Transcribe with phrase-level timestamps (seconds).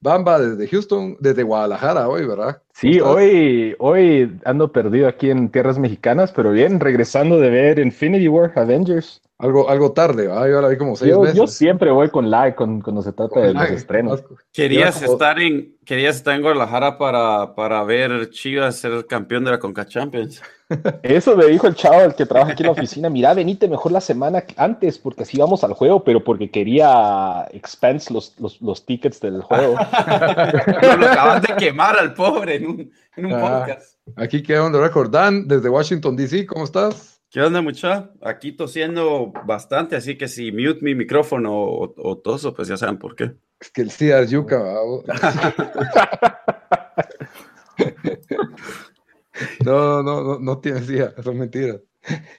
[0.00, 2.62] Bamba desde Houston, desde Guadalajara hoy, ¿verdad?
[2.72, 8.28] Sí, hoy, hoy ando perdido aquí en tierras mexicanas, pero bien, regresando de ver Infinity
[8.28, 9.20] War, Avengers.
[9.40, 10.48] Algo, algo tarde, ¿verdad?
[10.48, 11.36] Yo la vi como seis yo, veces.
[11.36, 14.22] Yo siempre voy con like con, cuando se trata de los estrenos.
[14.52, 19.58] Querías estar en, querías estar en Guadalajara para, para ver Chivas ser campeón de la
[19.58, 20.42] Conca Champions.
[21.02, 23.08] Eso me dijo el chavo, el que trabaja aquí en la oficina.
[23.08, 28.12] Mira, venite mejor la semana antes, porque así vamos al juego, pero porque quería expense
[28.12, 29.72] los, los, los tickets del juego.
[30.98, 33.96] lo acaban de quemar al pobre en un, en un Ah, podcast.
[34.16, 35.10] Aquí queda on the record.
[35.10, 37.09] Dan, desde Washington, D.C., ¿cómo estás?
[37.30, 38.10] ¿Qué onda, mucha?
[38.22, 42.98] Aquí tosiendo bastante, así que si mute mi micrófono o, o toso, pues ya saben
[42.98, 43.36] por qué.
[43.60, 44.60] Es que el CIA es yuca.
[49.64, 51.80] No, no, no, no tiene CIA, son mentiras.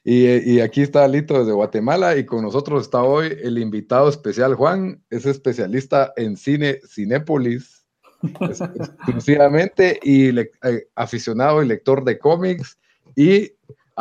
[0.03, 4.55] Y, y aquí está Lito desde Guatemala y con nosotros está hoy el invitado especial
[4.55, 7.86] Juan, es especialista en cine Cinépolis,
[8.23, 12.77] exclusivamente, y le- eh, aficionado y lector de cómics,
[13.15, 13.52] y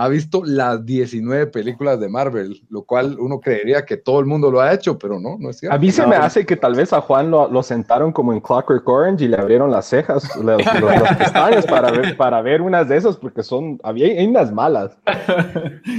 [0.03, 4.50] ha visto las 19 películas de Marvel, lo cual uno creería que todo el mundo
[4.50, 5.75] lo ha hecho, pero no, no es cierto.
[5.75, 8.41] A mí se me hace que tal vez a Juan lo, lo sentaron como en
[8.41, 12.62] Clockwork Orange y le abrieron las cejas, los, los- los pestañas para ver, para ver
[12.62, 14.97] unas de esas, porque son, había, hay unas malas.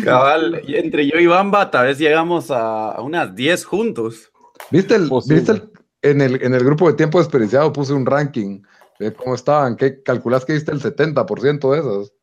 [0.03, 4.31] Cabal, y entre yo y Bamba, tal vez llegamos a, a unas 10 juntos.
[4.69, 5.09] ¿Viste el.
[5.27, 5.71] ¿viste el-
[6.03, 8.63] en, el, en el grupo de tiempo desperdiciado puse un ranking
[8.99, 9.75] de cómo estaban?
[9.75, 12.13] ¿Qué calculás que viste el 70% de esas?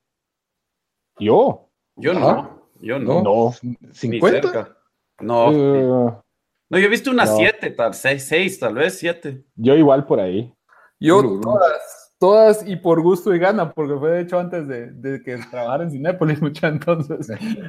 [1.20, 1.67] Yo,
[1.98, 3.22] Yo Ah, no, yo no.
[3.22, 3.54] no.
[3.62, 4.30] Ni ¿50?
[4.30, 4.76] cerca.
[5.20, 5.82] No, Eh,
[6.70, 7.36] no, yo he visto unas no.
[7.38, 9.42] 7, tal, 6, 6, tal vez 7.
[9.56, 10.52] yo igual por ahí.
[11.00, 15.22] Yo todas, todas y por gusto y gana, porque fue de hecho antes de, de
[15.22, 17.28] que trabajara en Cinépolis mucha entonces.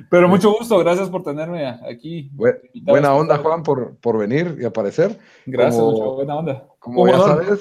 [0.09, 2.31] Pero mucho gusto, gracias por tenerme aquí.
[2.35, 3.38] Bu- invitado buena onda.
[3.38, 5.17] Juan, por, por venir y aparecer.
[5.46, 6.67] Gracias, como- mucho buena onda.
[6.79, 7.28] Como ya honor.
[7.46, 7.59] sabes.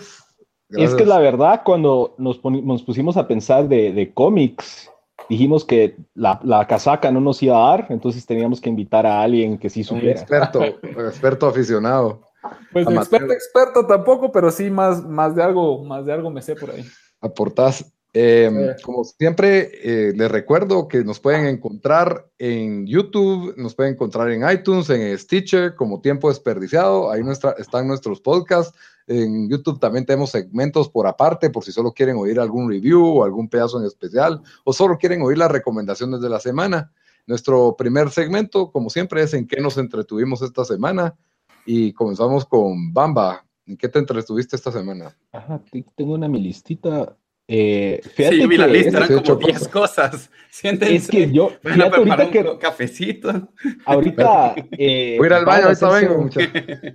[0.71, 0.95] Es gracias.
[0.97, 4.91] que la verdad, cuando nos, nos pusimos a pensar de, de cómics,
[5.29, 9.23] dijimos que la, la casaca no nos iba a dar, entonces teníamos que invitar a
[9.23, 10.21] alguien que sí un supiera.
[10.21, 12.23] experto, un experto aficionado.
[12.73, 13.03] Pues Amateur.
[13.23, 16.71] experto, experto tampoco, pero sí más, más de algo, más de algo me sé por
[16.71, 16.85] ahí.
[17.21, 17.85] aportás.
[18.15, 18.77] Eh, Eh.
[18.83, 24.49] Como siempre, eh, les recuerdo que nos pueden encontrar en YouTube, nos pueden encontrar en
[24.51, 27.11] iTunes, en Stitcher, como Tiempo Desperdiciado.
[27.11, 28.73] Ahí nuestra, están nuestros podcasts.
[29.09, 33.25] En YouTube también tenemos segmentos por aparte, por si solo quieren oír algún review o
[33.25, 36.93] algún pedazo en especial, o solo quieren oír las recomendaciones de la semana.
[37.27, 41.17] Nuestro primer segmento, como siempre, es en qué nos entretuvimos esta semana.
[41.65, 43.45] Y comenzamos con Bamba.
[43.67, 45.15] ¿En qué te entretuviste esta semana?
[45.33, 47.17] Ajá, te- tengo una mi listita.
[47.49, 50.31] Eh, fíjate Sí, yo vi la que- lista, eran como ocho 10 cosas.
[50.51, 50.95] Siéntense.
[50.97, 53.31] Es que yo, Van a preparar que un cafecito.
[53.87, 56.53] ahorita eh, Voy a ir al baño, ahorita vengo, muchachos.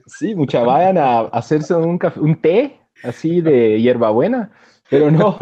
[0.07, 4.51] Sí, mucha, vayan a hacerse un, café- un té así de hierbabuena,
[4.89, 5.37] pero no.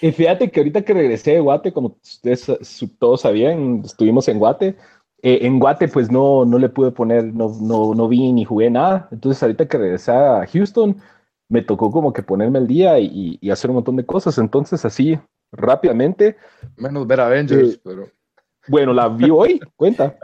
[0.00, 2.50] Y fíjate que ahorita que regresé de Guate, como ustedes
[2.98, 4.76] todos sabían, estuvimos en Guate.
[5.22, 8.68] eh, en Guate, pues no, no le pude poner, no, no, no vi ni jugué
[8.70, 9.08] nada.
[9.12, 10.96] Entonces, ahorita que regresé a Houston,
[11.52, 14.38] me tocó como que ponerme al día y, y hacer un montón de cosas.
[14.38, 15.18] Entonces, así
[15.52, 16.36] rápidamente,
[16.76, 17.80] Menos ver Avengers, Sí.
[17.84, 18.08] pero.
[18.68, 20.16] bueno, la vi hoy, cuenta.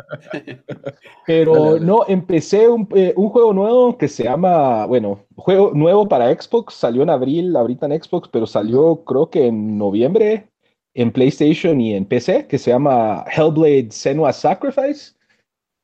[1.27, 1.87] Pero Dale, dale.
[1.87, 6.75] no, empecé un, eh, un juego nuevo que se llama, bueno, juego nuevo para Xbox,
[6.75, 10.49] salió en abril, ahorita en Xbox, pero salió creo que en noviembre
[10.95, 15.15] en PlayStation y en PC, que se llama Hellblade Senua's Sacrifice.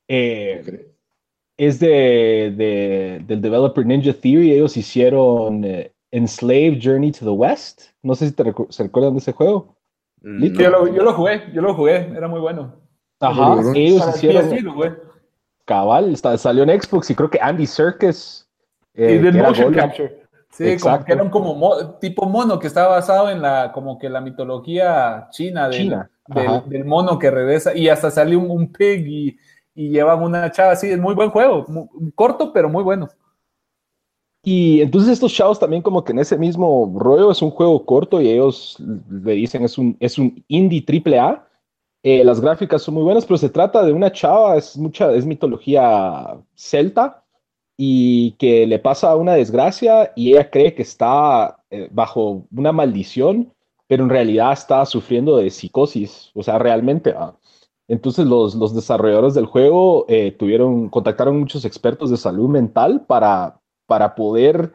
[0.08, 0.93] Eh,
[1.56, 7.82] es de, de- del developer Ninja Theory, ellos hicieron eh, Enslaved Journey to the West.
[8.02, 9.74] No sé si te recu- se recuerdan de ese juego.
[10.22, 12.74] Mm, Yo lo, yo lo jugué, yo lo jugué, era muy bueno.
[13.20, 14.74] Ajá, ellos Para el hicieron...
[14.74, 14.92] Jugué.
[15.64, 18.48] cabal, está- salió en Xbox y creo que Andy Serkis.
[18.94, 20.22] eh, y del motion capture.
[20.50, 21.06] Sí, como Exacto.
[21.06, 25.26] que eran como mo- tipo mono que está basado en la como que la mitología
[25.30, 29.36] china del, China, del, del mono que regresa y hasta sale un, un pig y,
[29.74, 31.66] y llevan una chava así, es muy buen juego,
[32.14, 33.08] corto pero muy bueno.
[34.46, 38.20] Y entonces estos chavos también como que en ese mismo rollo es un juego corto
[38.20, 38.76] y ellos
[39.10, 41.48] le dicen es un, es un indie triple A.
[42.02, 45.24] Eh, las gráficas son muy buenas, pero se trata de una chava, es mucha, es
[45.24, 47.24] mitología celta
[47.78, 53.52] y que le pasa una desgracia y ella cree que está eh, bajo una maldición,
[53.86, 57.14] pero en realidad está sufriendo de psicosis, o sea, realmente.
[57.16, 57.34] ah.
[57.88, 63.60] Entonces los, los desarrolladores del juego eh, tuvieron, contactaron muchos expertos de salud mental para,
[63.86, 64.72] para poder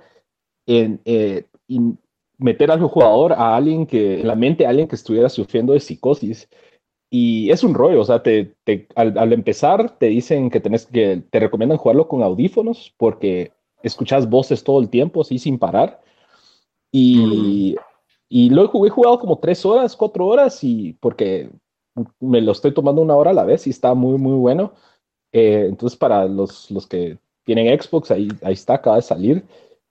[0.67, 1.97] en, eh, in-
[2.37, 5.79] meter al jugador a alguien que, en la mente a alguien que estuviera sufriendo de
[5.79, 6.47] psicosis.
[7.11, 10.85] Y es un rollo, o sea, te, te- al, al empezar te dicen que, tenés,
[10.85, 13.51] que te recomiendan jugarlo con audífonos porque
[13.81, 16.01] escuchas voces todo el tiempo, así sin parar.
[16.91, 17.75] Y,
[18.29, 21.49] y lo he jugado como tres horas, cuatro horas, y porque
[22.19, 24.73] me lo estoy tomando una hora a la vez y está muy, muy bueno.
[25.31, 29.43] Eh, entonces, para los, los que tienen Xbox, ahí, ahí está, acaba de salir.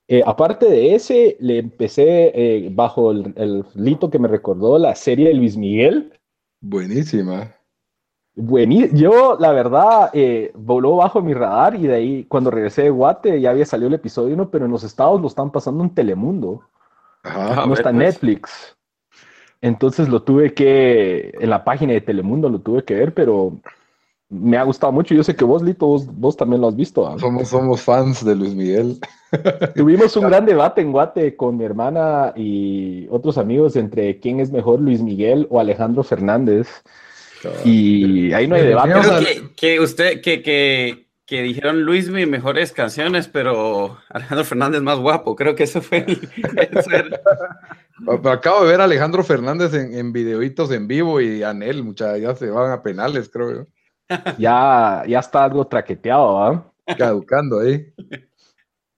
[0.09, 4.95] Eh, aparte de ese, le empecé eh, bajo el, el lito que me recordó la
[4.95, 6.13] serie de Luis Miguel.
[6.61, 7.55] Buenísima.
[8.37, 12.91] Buení- yo, la verdad, eh, voló bajo mi radar y de ahí, cuando regresé de
[12.91, 15.91] Guate, ya había salido el episodio 1, pero en los estados lo están pasando en
[15.91, 16.63] Telemundo,
[17.25, 17.63] Ajá.
[17.67, 18.07] No ver, está en pues.
[18.07, 18.78] Netflix.
[19.61, 23.59] Entonces lo tuve que, en la página de Telemundo lo tuve que ver, pero
[24.29, 25.15] me ha gustado mucho.
[25.15, 27.07] Yo sé que vos, Lito, vos, vos también lo has visto.
[27.07, 27.17] ¿ah?
[27.19, 28.99] Somos, somos fans de Luis Miguel.
[29.75, 34.53] Tuvimos un gran debate en Guate con mi hermana y otros amigos entre quién es
[34.53, 36.69] mejor, Luis Miguel o Alejandro Fernández.
[37.65, 38.93] Y ahí no hay debate.
[39.25, 44.99] Que, que usted, que, que, que dijeron Luis mi mejores canciones, pero Alejandro Fernández más
[44.99, 45.37] guapo.
[45.37, 46.29] Creo que eso fue el-
[46.73, 46.91] eso.
[48.31, 52.35] Acabo de ver a Alejandro Fernández en, en videitos en vivo y Anel, muchachos, ya
[52.35, 53.67] se van a penales, creo yo.
[54.39, 56.73] Ya, ya está algo traqueteado, ¿ah?
[56.97, 57.93] Caducando ahí.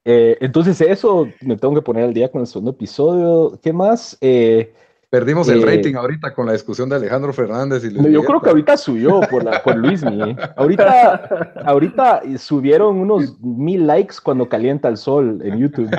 [0.05, 3.59] Eh, entonces eso, me tengo que poner al día con el segundo episodio.
[3.61, 4.17] ¿Qué más?
[4.21, 4.73] Eh,
[5.11, 8.25] Perdimos el Eh, rating ahorita con la discusión de Alejandro Fernández y Luis yo Miguel.
[8.25, 10.37] creo que ahorita subió por, la, por Luismi.
[10.55, 15.89] Ahorita, ahorita subieron unos mil likes cuando calienta el sol en YouTube.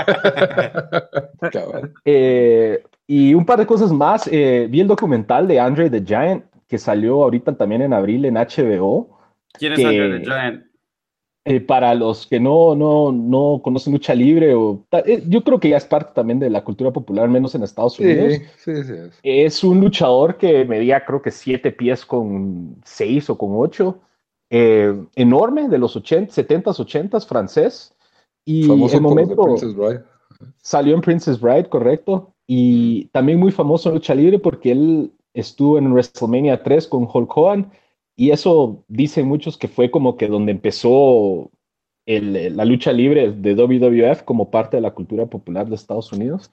[2.04, 4.28] Eh, y un par de cosas más.
[4.32, 8.34] eh, vi el documental de Andre the Giant que salió ahorita también en abril en
[8.36, 9.18] HBO.
[9.58, 10.64] ¿Quién es Que- Andre the Giant?
[11.44, 15.70] Eh, para los que no, no, no conocen lucha libre, o, eh, yo creo que
[15.70, 18.34] ya es parte también de la cultura popular, menos en Estados Unidos.
[18.58, 18.92] Sí, sí, sí.
[19.24, 19.64] es.
[19.64, 24.00] Un luchador que medía creo que siete pies con seis o con ocho.
[24.50, 27.94] eh, enorme, de los 80, 70s, 80s, francés.
[28.44, 29.56] Y Famoso en momento
[30.60, 32.34] salió en Princess Bride, correcto.
[32.46, 37.36] Y también muy famoso en lucha libre porque él estuvo en WrestleMania 3 con Hulk
[37.36, 37.72] Hogan.
[38.16, 41.50] Y eso dicen muchos que fue como que donde empezó
[42.06, 46.50] el- la lucha libre de WWF como parte de la cultura popular de Estados Unidos.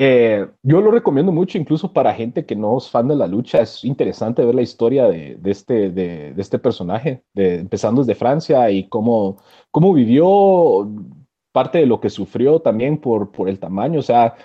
[0.00, 3.60] Eh, yo lo recomiendo mucho, incluso para gente que no es fan de la lucha.
[3.62, 8.14] Es interesante ver la historia de, de este, de, de este personaje, de, empezando desde
[8.14, 9.38] Francia y cómo,
[9.72, 10.88] cómo vivió,
[11.52, 13.98] parte de lo que sufrió también por, por el tamaño.
[14.00, 14.36] O sea,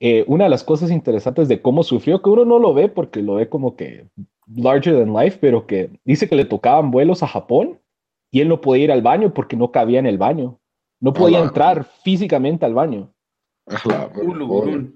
[0.00, 3.22] eh, una de las cosas interesantes de cómo sufrió, que uno no lo ve porque
[3.22, 4.08] lo ve como que
[4.56, 7.78] larger than life, pero que dice que le tocaban vuelos a Japón
[8.30, 10.58] y él no podía ir al baño porque no cabía en el baño.
[11.00, 11.48] No podía Hola.
[11.48, 13.12] entrar físicamente al baño.
[13.66, 14.72] A la- Ulu, pobre.
[14.76, 14.92] ulu.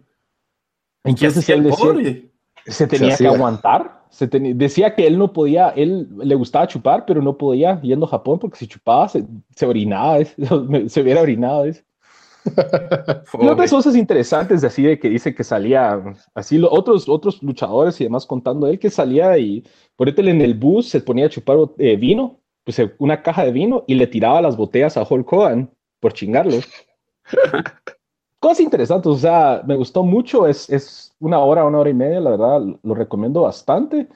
[1.04, 2.30] Entonces él decía, pobre?
[2.66, 4.04] se tenía que aguantar.
[4.10, 8.10] Se decía que él no podía, él le gustaba chupar, pero no podía yendo a
[8.10, 10.36] Japón porque si chupaba se, se orinaba, es-
[10.92, 11.64] se hubiera orinado.
[11.64, 11.84] es.
[13.40, 16.02] Y otras cosas interesantes de así de que dice que salía
[16.34, 19.64] así lo- otros otros luchadores y demás contando él que salía y
[19.96, 23.52] por en el bus se ponía a chupar eh, vino, pues eh, una caja de
[23.52, 25.70] vino y le tiraba las botellas a Hulk Hogan
[26.00, 26.58] por chingarlo.
[28.40, 32.20] Cosas interesantes, o sea, me gustó mucho, es, es una hora, una hora y media,
[32.20, 34.06] la verdad, lo recomiendo bastante.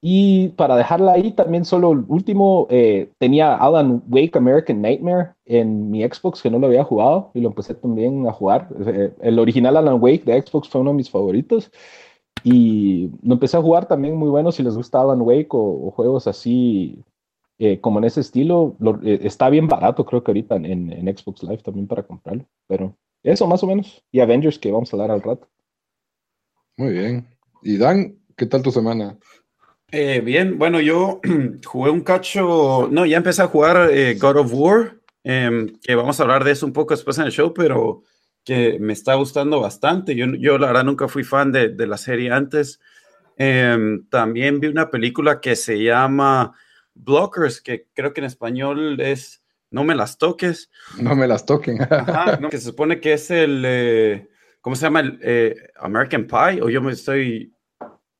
[0.00, 5.90] Y para dejarla ahí, también solo el último, eh, tenía Alan Wake American Nightmare en
[5.90, 8.68] mi Xbox, que no lo había jugado, y lo empecé también a jugar.
[8.86, 11.72] Eh, el original Alan Wake de Xbox fue uno de mis favoritos.
[12.44, 16.28] Y lo empecé a jugar también muy bueno si les gusta Alan Wake o, juegos
[16.28, 17.02] así
[17.58, 18.76] eh, como en ese estilo.
[18.78, 22.44] Lo- está bien barato, creo que ahorita en, en Xbox Live también para comprarlo.
[22.68, 24.04] Pero eso más o menos.
[24.12, 25.48] Y Avengers que vamos a hablar al rato.
[26.76, 27.26] Muy bien.
[27.62, 29.18] Y Dan, ¿qué tal tu semana?
[29.90, 31.20] Eh, bien, bueno, yo
[31.64, 36.20] jugué un cacho, no, ya empecé a jugar eh, God of War, em, que vamos
[36.20, 38.02] a hablar de eso un poco después en el show, pero
[38.44, 40.14] que me está gustando bastante.
[40.14, 42.80] Yo, yo la verdad nunca fui fan de, de la serie antes.
[43.36, 46.52] Em, también vi una película que se llama
[46.94, 50.70] Blockers, que creo que en español es No me las toques.
[51.00, 51.80] No me las toquen.
[51.82, 52.48] Ajá, ¿no?
[52.50, 54.28] que se supone que es el, eh,
[54.60, 55.00] ¿cómo se llama?
[55.00, 57.52] El eh, American Pie, o yo me estoy,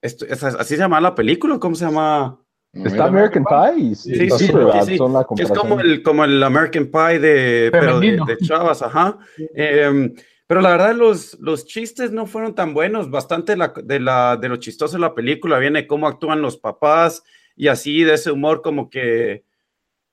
[0.02, 1.58] esto- es- ¿así se llama la película?
[1.58, 2.40] ¿Cómo se llama?
[2.72, 3.94] Está American Pie.
[3.94, 4.46] Sí, sí,
[4.82, 4.96] sí, sí.
[4.98, 9.18] son la Que es como el, como el American Pie de, pero de, chavas, ajá.
[9.54, 10.14] Em,
[10.46, 13.10] pero la verdad, los, los chistes no fueron tan buenos.
[13.10, 17.22] Bastante la- de, la, de lo chistoso de la película viene cómo actúan los papás
[17.56, 19.44] y así, de ese humor como que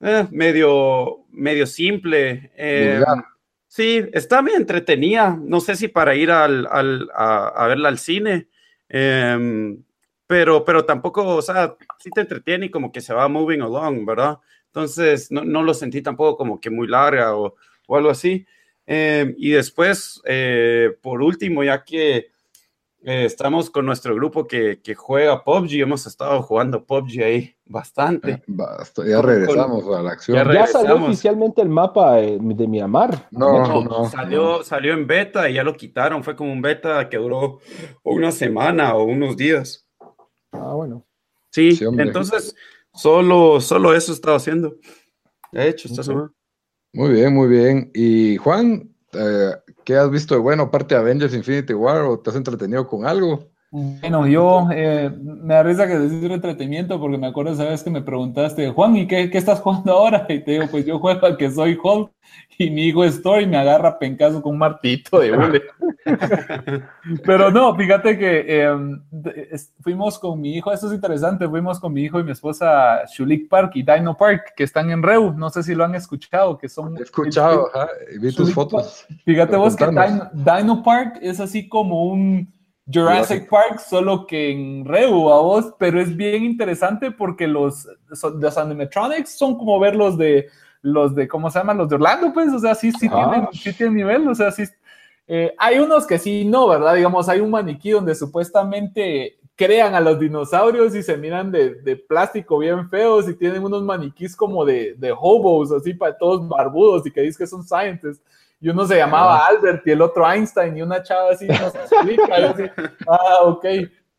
[0.01, 2.51] eh, medio, medio simple.
[2.55, 2.99] Em,
[3.67, 5.37] sí, está bien entretenida.
[5.41, 8.47] No sé si para ir al, al- a, a verla al cine.
[8.89, 9.83] Em,
[10.27, 14.05] pero, pero tampoco, o sea, sí te entretiene y como que se va moving along,
[14.05, 14.39] ¿verdad?
[14.67, 17.55] Entonces, no, no lo sentí tampoco como que muy larga o,
[17.87, 18.45] o algo así.
[18.87, 22.31] Eh, y después, eh, por último, ya que
[23.05, 28.41] eh, estamos con nuestro grupo que, que juega PUBG, hemos estado jugando PUBG ahí bastante.
[28.47, 30.37] Basta, ya regresamos a la acción.
[30.37, 33.27] Ya Ya salió oficialmente el mapa eh, de Miramar.
[33.29, 36.23] No, No, no, salió, salió en beta y ya lo quitaron.
[36.23, 37.59] Fue como un beta que duró
[38.03, 39.87] una semana o unos días.
[40.51, 41.05] Ah, bueno.
[41.51, 42.55] Sí, entonces
[42.93, 44.77] solo, solo eso he estado haciendo.
[45.51, 46.05] De hecho, esta Ok.
[46.07, 46.31] semana.
[46.93, 47.91] Muy bien, muy bien.
[47.93, 52.29] Y Juan, eh, ¿qué has visto de bueno aparte de Avengers Infinity War o te
[52.29, 53.54] has entretenido con algo?
[53.99, 57.89] Bueno, yo eh, me da risa que decís entretenimiento porque me acuerdo esa vez que
[57.89, 60.25] me preguntaste, Juan, ¿y qué, qué estás jugando ahora?
[60.29, 62.09] Y te digo, pues yo juego a que soy Hulk
[62.57, 65.61] y mi hijo Story me agarra pencazo con un martito de hule.
[67.25, 68.75] Pero no, fíjate que eh,
[69.51, 72.95] es- fuimos con mi hijo, esto es interesante, fuimos con mi hijo y mi esposa
[73.01, 75.95] a Shulik Park y Dino Park, que están en Reu, no sé si lo han
[75.95, 76.97] escuchado, que son...
[76.97, 77.69] He escuchado,
[78.13, 79.05] y vi tus Shulik fotos.
[79.25, 79.85] Fíjate vos que.
[79.85, 82.54] Dino, Dino Park es así como un
[82.91, 83.49] Jurassic Jurassic.
[83.49, 87.87] Park, solo que en Reu a vos, pero es bien interesante porque los,
[88.39, 90.47] los animatronics son como ver los de,
[90.81, 91.77] los de, ¿cómo se llaman?
[91.79, 93.31] Los de Orlando, pues, o sea, sí, sí, Ah.
[93.31, 94.63] tienen, sí tienen nivel, o sea, sí.
[95.27, 96.93] eh, hay unos que sí, no, ¿verdad?
[96.95, 101.95] Digamos, hay un maniquí donde supuestamente crean a los dinosaurios y se miran de, de
[101.95, 107.05] plástico bien feos y tienen unos maniquís como de, de hobos, así para todos barbudos
[107.07, 108.21] y que dicen que son scientists.
[108.61, 111.77] Y uno se llamaba Albert y el otro Einstein y una chava así no se
[111.79, 112.39] explica.
[112.39, 112.63] y así,
[113.07, 113.65] ah, ok.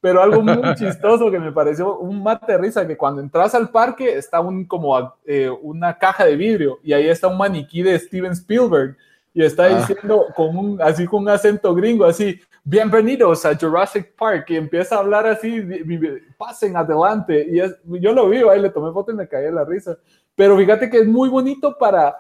[0.00, 3.70] Pero algo muy chistoso que me pareció un mate de risa, que cuando entras al
[3.70, 7.98] parque está un, como eh, una caja de vidrio y ahí está un maniquí de
[7.98, 8.96] Steven Spielberg
[9.34, 9.68] y está Ah.
[9.80, 14.96] diciendo con un, así con un acento gringo, así, bienvenidos a Jurassic Park y empieza
[14.96, 15.60] a hablar así,
[16.38, 17.44] pasen adelante.
[17.50, 19.96] Y es- yo lo vi, ahí le tomé foto y me caí de la risa.
[20.36, 22.14] Pero fíjate que es muy bonito para,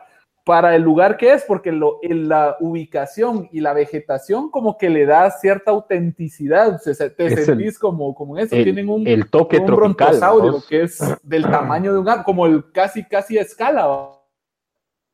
[0.46, 4.88] para el lugar que es, porque lo, en la ubicación y la vegetación como que
[4.88, 8.88] le da cierta autenticidad, se- te Es el- sentís como, como en eso, El, tienen
[8.88, 10.06] un, el toque un tropical.
[10.06, 10.62] brontosaurio ¿no?
[10.68, 13.88] que es del tamaño de un árbol, como el casi, casi a escala,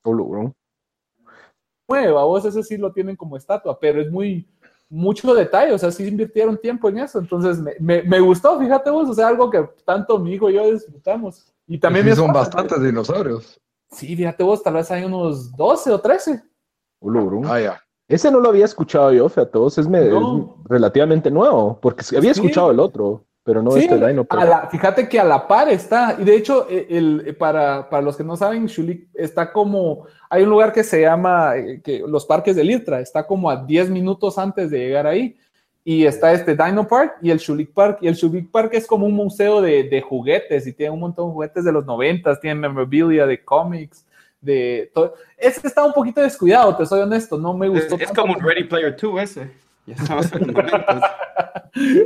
[0.05, 0.53] bro.
[1.89, 4.47] nueva, vos ese sí lo tienen como estatua, pero es muy,
[4.91, 8.91] mucho detalle, o sea, sí invirtieron tiempo en eso, entonces me, me, me gustó, fíjate
[8.91, 11.51] vos, o sea, algo que tanto mi hijo y yo disfrutamos.
[11.67, 13.59] Y también Sí, son esposa, bastantes dinosaurios.
[13.93, 16.43] Sí, fíjate vos, tal vez hay unos 12 o 13.
[17.01, 17.43] Solo, bro.
[17.45, 17.81] Ah, ya.
[18.09, 20.57] Ese no lo había escuchado yo, fíjate vos, es, me- No.
[20.65, 22.41] es relativamente nuevo, porque había Sí.
[22.41, 26.17] escuchado el otro, pero no Sí, este Dino la- fíjate que a la par está,
[26.19, 30.07] y de hecho, eh, el, eh, para, para los que no saben, Shulik está como,
[30.31, 33.57] hay un lugar que se llama eh, que, los parques del IRTRA, está como a
[33.65, 35.37] 10 minutos antes de llegar ahí,
[35.85, 39.07] y está este Dino Park y el Shulik Park, y el Shulik Park es como
[39.07, 42.61] un museo de, de juguetes, y tiene un montón de juguetes de los 90, tiene
[42.61, 44.07] memorabilia de cómics,
[44.41, 45.15] de todo.
[45.37, 47.97] Ese está un poquito descuidado, te soy honesto, no me gustó.
[47.97, 49.51] es tanto como un Ready Player 2 ese.
[49.85, 51.17] Ya estamos en los 90.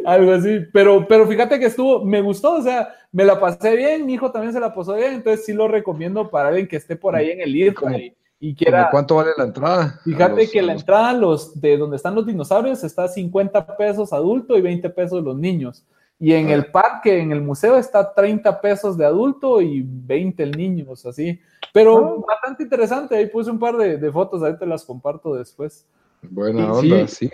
[0.06, 4.06] Algo así, pero, pero fíjate que estuvo, me gustó, o sea, me la pasé bien,
[4.06, 6.96] mi hijo también se la pasó bien, entonces sí lo recomiendo para alguien que esté
[6.96, 7.96] por ahí en el ¿Cómo-
[8.38, 8.88] y, y ¿Cómo quiera.
[8.90, 10.00] ¿Cuánto vale la entrada?
[10.04, 13.76] Fíjate los- que la los- entrada los, de donde están los dinosaurios está a 50
[13.76, 15.84] pesos adulto y 20 pesos los niños.
[16.18, 16.54] Y en Ah.
[16.54, 20.96] el parque, en el museo, está 30 pesos de adulto y 20 el niño, o
[20.96, 21.38] sea, sí.
[21.74, 25.86] Pero bastante interesante, ahí puse un par de, de fotos, ahí te las comparto después.
[26.22, 26.92] Buena Sí.
[26.92, 27.30] onda, sí.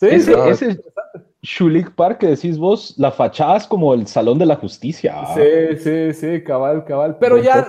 [0.00, 0.80] Sí, sí, Ah, ese
[1.42, 5.12] Shulik Park que decís vos, la fachada es como el Salón de la Justicia.
[5.16, 5.34] ¿ah?
[5.34, 7.16] Sí, sí, sí, cabal, cabal.
[7.18, 7.66] Pero Buen ya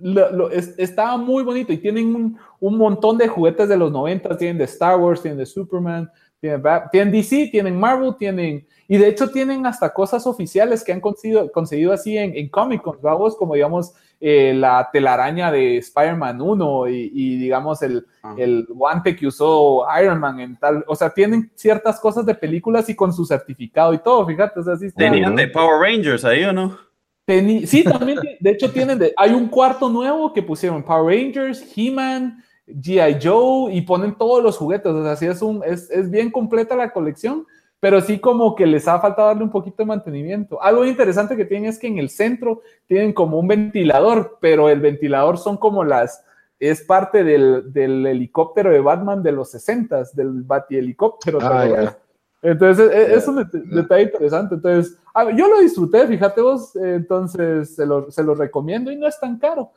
[0.00, 3.92] lo- lo- es- estaba muy bonito y tienen un, un montón de juguetes de los
[3.92, 6.10] 90, tienen de Star Wars, tienen de Superman,
[6.40, 6.60] Tienen,
[6.90, 8.66] tienen DC, tienen Marvel, tienen.
[8.88, 12.82] Y de hecho tienen hasta cosas oficiales que han conseguido, conseguido así en, en Comic
[12.82, 13.92] Con, vamos, como digamos
[14.24, 18.36] eh, la telaraña de Spider-Man 1 y, y, digamos el, Ah.
[18.38, 20.84] el guante que usó Iron Man en tal.
[20.86, 24.60] O sea, tienen ciertas cosas de películas y con su certificado y todo, fíjate.
[24.60, 26.78] O sea, sí Tenían de Power Rangers ahí, ¿o no?
[27.26, 31.64] Teni- sí, también, de hecho tienen, de- hay un cuarto nuevo que pusieron Power Rangers,
[31.76, 33.18] He-Man, G.I.
[33.20, 36.76] Joe y ponen todos los juguetes, o sea, sí es, un, es, es bien completa
[36.76, 37.44] la colección,
[37.82, 40.62] pero sí como que les ha faltado darle un poquito de mantenimiento.
[40.62, 44.78] Algo interesante que tienen es que en el centro tienen como un ventilador, pero el
[44.80, 46.24] ventilador son como las,
[46.60, 51.38] es parte del, del helicóptero de Batman de los 60s, del Bati-helicóptero.
[51.40, 51.96] ¿te Ah.
[52.40, 54.54] Entonces, e- Ya, es un detalle interesante.
[54.54, 54.96] Entonces,
[55.36, 59.40] yo lo disfruté, fíjate vos, entonces se lo, se lo recomiendo y no es tan
[59.40, 59.72] caro.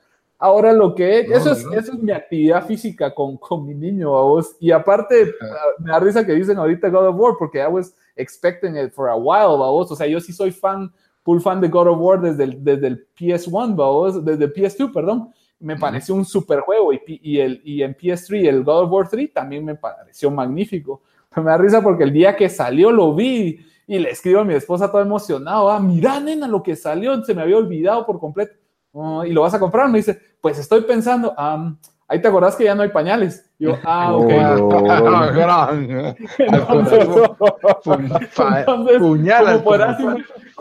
[0.45, 4.21] Ahora lo que eso, es, eso es mi actividad física con, con mi niño, a
[4.21, 4.55] vos.
[4.59, 7.95] Y aparte, ah, me da risa que dicen ahorita God of War, porque I was
[8.15, 9.91] expecting it for a while, a vos.
[9.91, 12.85] O sea, yo sí soy fan, full fan de God of War desde el, desde
[12.85, 14.23] el PS1, ¿va vos?
[14.23, 15.33] desde el PS2, perdón.
[15.59, 19.33] Me pareció un super juego y, el, y en PS3 el God of War 3
[19.33, 21.01] también me pareció magnífico.
[21.37, 24.53] Me da risa porque el día que salió lo vi y le escribo a mi
[24.53, 28.53] esposa todo emocionado, ah, mira, nena, lo que salió, se me había olvidado por completo.
[28.95, 29.89] "Oh, ¿Y lo vas a comprar?
[29.89, 33.45] Me dice, pues estoy pensando, "Am, ahí te acordás que ya no hay pañales.
[33.59, 34.31] Y yo, ah, ok.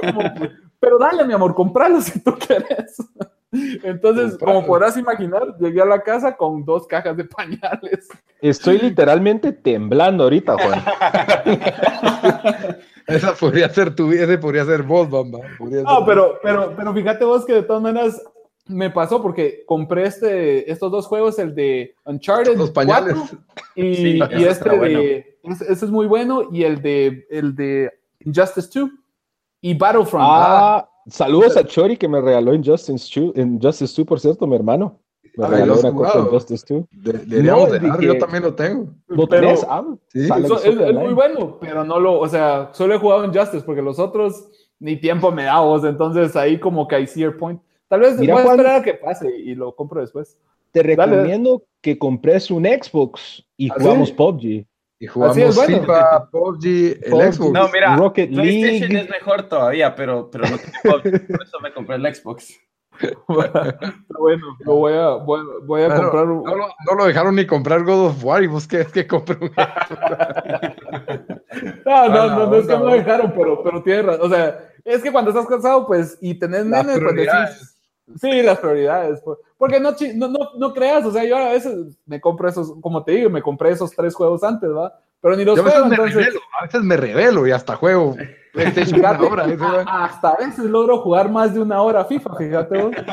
[0.06, 0.34] Ah,
[0.80, 2.96] pero dale, mi amor, compralo si tú quieres.
[3.84, 4.54] Entonces, Compralo.
[4.60, 8.08] como podrás imaginar, llegué a la casa con dos cajas de pañales.
[8.40, 10.82] Estoy literalmente temblando ahorita, Juan.
[13.06, 15.40] Esa podría ser tu ese podría ser vos, Bamba.
[15.58, 18.22] Podría No, ser- pero, pero, pero fíjate vos que de todas maneras
[18.66, 23.14] me pasó porque compré este, estos dos juegos, el de Uncharted Los pañales.
[23.14, 23.38] 4
[23.76, 24.98] y, Sí, y ese este bueno.
[25.00, 28.90] de, ese, ese es muy bueno y el de, el de Injustice 2
[29.60, 30.24] y Battlefront.
[30.26, 34.98] Ah, saludos a Chori que me regaló Injustice 2, Injustice 2 por cierto, mi hermano.
[35.36, 36.26] Me regaló ¿lo has una copia de jugado?
[36.26, 36.84] Injustice 2.
[36.92, 38.86] De- deberíamos No, dejar, dije- yo también lo tengo.
[39.08, 39.66] ¿Lo tenés?
[40.08, 40.28] Sí.
[40.28, 43.82] So- es, muy bueno, pero no lo, o sea, solo he jugado en Justice porque
[43.82, 47.60] los otros ni tiempo me da vos, entonces ahí como que see your point.
[47.88, 48.56] Tal vez Mira, voy a Juan.
[48.60, 50.36] esperar a que pase y lo compro después.
[50.72, 51.12] Te Dale.
[51.16, 54.10] recomiendo que compres un Xbox y ¿Ah, jugamos?
[54.12, 54.66] PUBG.
[55.00, 55.80] Y jugamos Así es, bueno.
[55.80, 56.66] FIFA, PUBG,
[57.04, 57.32] el PUBG.
[57.32, 57.52] Xbox.
[57.52, 59.04] No, mira, Rocket PlayStation League.
[59.04, 62.58] es mejor todavía, pero, pero no tiene PUBG, por eso me compré el Xbox.
[63.28, 66.44] bueno, lo voy a, voy, voy a Pero comprar un...
[66.44, 69.36] no, lo, no lo dejaron ni comprar God of War y vos querés que compre
[69.40, 69.50] un
[71.84, 72.92] No, no, Ah, no, no es que no, no no.
[72.94, 74.26] dejaron, pero, pero tienes razón.
[74.26, 77.54] O sea, es que cuando estás casado, pues, y tenés nenes, pues prioridades.
[77.58, 77.70] decís.
[78.20, 79.20] Sí, las prioridades.
[79.24, 82.74] pues, Porque no, no, no, no creas, o sea, yo a veces me compro esos,
[82.80, 84.98] como te digo, me compré esos tres juegos antes, ¿va?
[85.20, 86.16] Pero ni los Yo a veces juego, me entonces.
[86.16, 88.16] revelo, a veces me revelo y hasta juego
[88.54, 89.70] PlayStation una Fíjate, hora, ese güey.
[89.86, 92.94] a- hasta a veces logro jugar más de una hora FIFA, fíjate vos.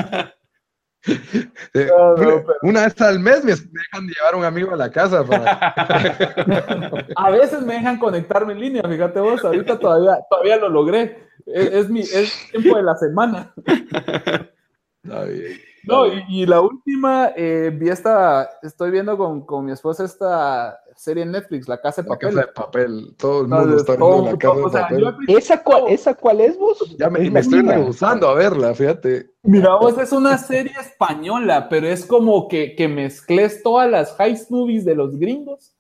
[1.73, 4.75] Eh, No, no, una, pero- una vez al mes me dejan llevar un amigo a
[4.77, 5.57] la casa para
[7.15, 11.27] A veces me dejan conectarme en línea, fíjate vos, ahorita todavía, todavía lo logré.
[11.47, 13.51] Es, es mi es tiempo de la semana.
[13.65, 15.59] Está bien.
[15.83, 20.79] No, y, y la última, eh, vi esta, estoy viendo con, con mi esposa esta
[20.95, 22.29] serie en Netflix, La Casa de La Papel.
[22.35, 24.81] casa de papel, todo el mundo está todo- viendo la casa todo- o de sea,
[24.87, 25.15] papel.
[25.27, 26.95] ¿Esa cuál, ¿Esa cuál es vos?
[26.99, 29.31] Ya me, Es me la estoy rehusando a verla, fíjate.
[29.43, 34.51] Mira, vos es una serie española, pero es como que, que mezcles todas las heist
[34.51, 35.73] movies de los gringos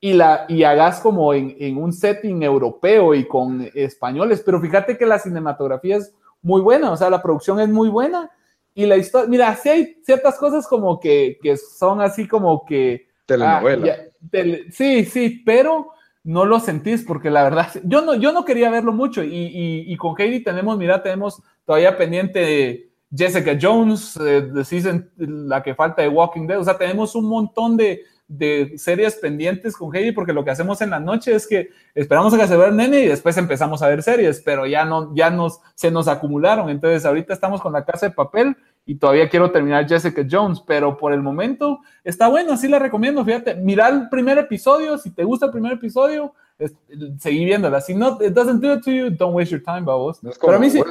[0.00, 4.40] y, la, y hagas como en, en un setting europeo y con españoles.
[4.46, 8.30] Pero fíjate que la cinematografía es muy buena, o sea, la producción es muy buena.
[8.78, 13.08] Y la historia, mira, sí hay ciertas cosas como que, que son así como que...
[13.26, 13.84] Telenovela.
[13.84, 15.88] Ah, ya, tele- sí, sí, pero
[16.22, 19.92] no lo sentís porque la verdad, yo no, yo no quería verlo mucho y, y,
[19.92, 25.74] y con Heidi tenemos, mira, tenemos todavía pendiente Jessica Jones, eh, the season, la que
[25.74, 30.12] falta de Walking Dead, o sea, tenemos un montón de, de series pendientes con Heidi
[30.12, 32.76] porque lo que hacemos en la noche es que esperamos a que se vea el
[32.76, 36.68] nene y después empezamos a ver series, pero ya no, ya nos, se nos acumularon,
[36.68, 40.96] entonces ahorita estamos con la casa de papel y todavía quiero terminar Jessica Jones, pero
[40.98, 45.24] por el momento está bueno, así la recomiendo, fíjate, mira el primer episodio, si te
[45.24, 46.74] gusta el primer episodio, es-
[47.18, 50.22] seguí viéndola, si no, it doesn't do it to you, don't waste your time, babos.
[50.22, 50.82] No es Pero a mí sí,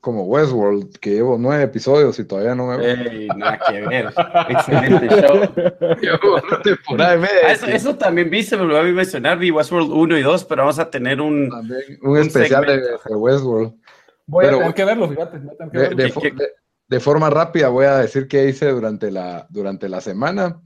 [0.00, 4.12] como Westworld, que llevo nueve episodios y todavía no me Ey, nada que ver.
[4.48, 5.40] Excelente show.
[6.00, 7.34] llevo una temporada y media.
[7.46, 10.22] Ah, eso, eso también vi, se me olvidó a mí mencionar, vi Westworld 1 y
[10.22, 11.48] 2, pero vamos a tener un...
[11.48, 13.72] También un especial de, de Westworld.
[14.26, 15.96] voy pero- a tener que verlo, fíjate, voy a tener que De, verlo.
[15.96, 16.52] de ¿Qué- fo- qué- de-
[16.88, 20.60] de forma rápida voy a decir qué hice durante la, durante la semana.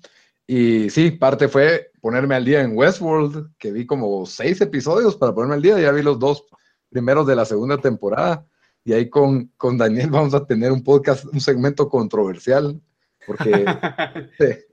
[0.46, 5.32] Y sí, parte fue ponerme al día en Westworld, que vi como seis episodios para
[5.32, 6.44] ponerme al día, ya vi los dos
[6.90, 8.44] primeros de la segunda temporada.
[8.84, 12.80] Y ahí con, con Daniel vamos a tener un podcast, un segmento controversial,
[13.26, 13.50] porque
[14.38, 14.64] de,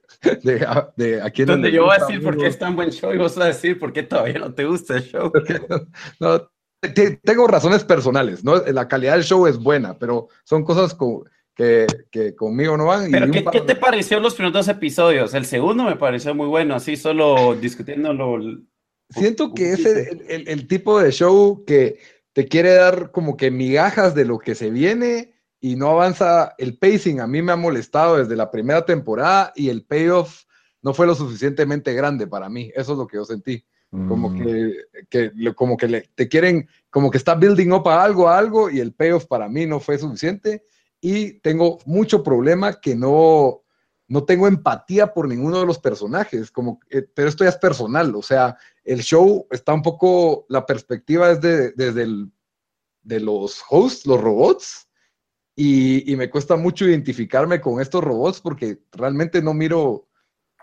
[0.43, 3.13] de, de aquí en Donde yo voy a decir por qué es tan buen show
[3.13, 5.32] y vos vas a decir por qué todavía no te gusta el show.
[6.20, 6.41] No,
[6.80, 8.56] te- tengo razones personales, ¿no?
[8.67, 13.10] La calidad del show es buena, pero son cosas co- que, que conmigo no van.
[13.10, 15.34] y Pero un ¿qué, qué te pareció los primeros dos episodios?
[15.34, 18.39] El segundo me pareció muy bueno, así solo discutiéndolo.
[19.10, 21.98] Siento que es el, el- el tipo de show que
[22.38, 26.78] te quiere dar como que migajas de lo que se viene y no avanza el
[26.78, 27.19] pacing.
[27.19, 30.43] A mí me ha molestado desde la primera temporada y el payoff
[30.84, 32.71] no fue lo suficientemente grande para mí.
[32.76, 33.65] Eso es lo que yo sentí.
[33.89, 34.38] Como Mm.
[35.10, 38.69] que, como que le- te quieren, como que está building up a algo, a algo,
[38.69, 40.63] y el payoff para mí no fue suficiente.
[41.02, 43.63] Y tengo mucho problema que no,
[44.10, 48.15] no tengo empatía por ninguno de los personajes, como, que- pero esto ya es personal,
[48.15, 52.32] o sea, el show está un poco, la perspectiva es de, desde el,
[53.02, 54.88] de los hosts, los robots,
[55.56, 60.08] y, y me cuesta mucho identificarme con estos robots porque realmente no miro,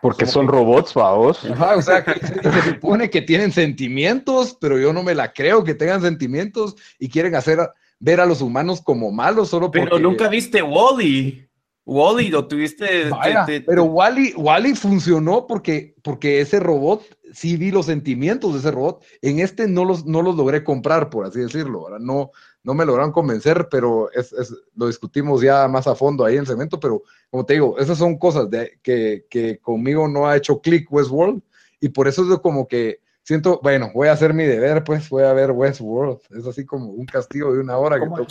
[0.01, 1.45] Porque son que- robots, vaos.
[1.45, 5.33] Ajá, o sea, que se, se supone que tienen sentimientos, pero yo no me la
[5.33, 7.59] creo que tengan sentimientos y quieren hacer
[7.99, 9.85] ver a los humanos como malos solo porque...
[9.87, 11.44] Pero nunca viste Wally.
[11.87, 13.11] Wally lo tuviste.
[13.11, 18.53] Vaya, te- te- pero Wally, Wally funcionó porque, porque ese robot, sí vi los sentimientos
[18.55, 19.03] de ese robot.
[19.21, 21.85] En este no los, no los logré comprar, por así decirlo.
[21.85, 21.99] ¿verdad?
[22.01, 22.31] No,
[22.63, 26.41] no me lograron convencer, pero es, es- lo discutimos ya más a fondo ahí en
[26.41, 26.81] el cemento.
[26.81, 30.91] Pero como te digo, esas son cosas de, que, que conmigo no ha hecho click
[30.91, 31.43] Westworld.
[31.81, 35.25] Y por eso es como que siento, bueno, voy a hacer mi deber, pues voy
[35.25, 36.19] a ver Westworld.
[36.31, 37.97] Es así como un castigo de una hora.
[37.97, 38.23] que Como que-.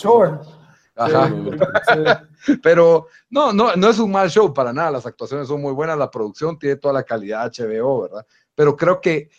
[0.96, 1.30] Ajá.
[2.46, 2.54] Sí.
[2.62, 4.92] Pero no, no, no es un mal show para nada.
[4.92, 8.26] Las actuaciones son muy buenas, la producción tiene toda la calidad HBO, ¿verdad?
[8.56, 9.30] Pero creo que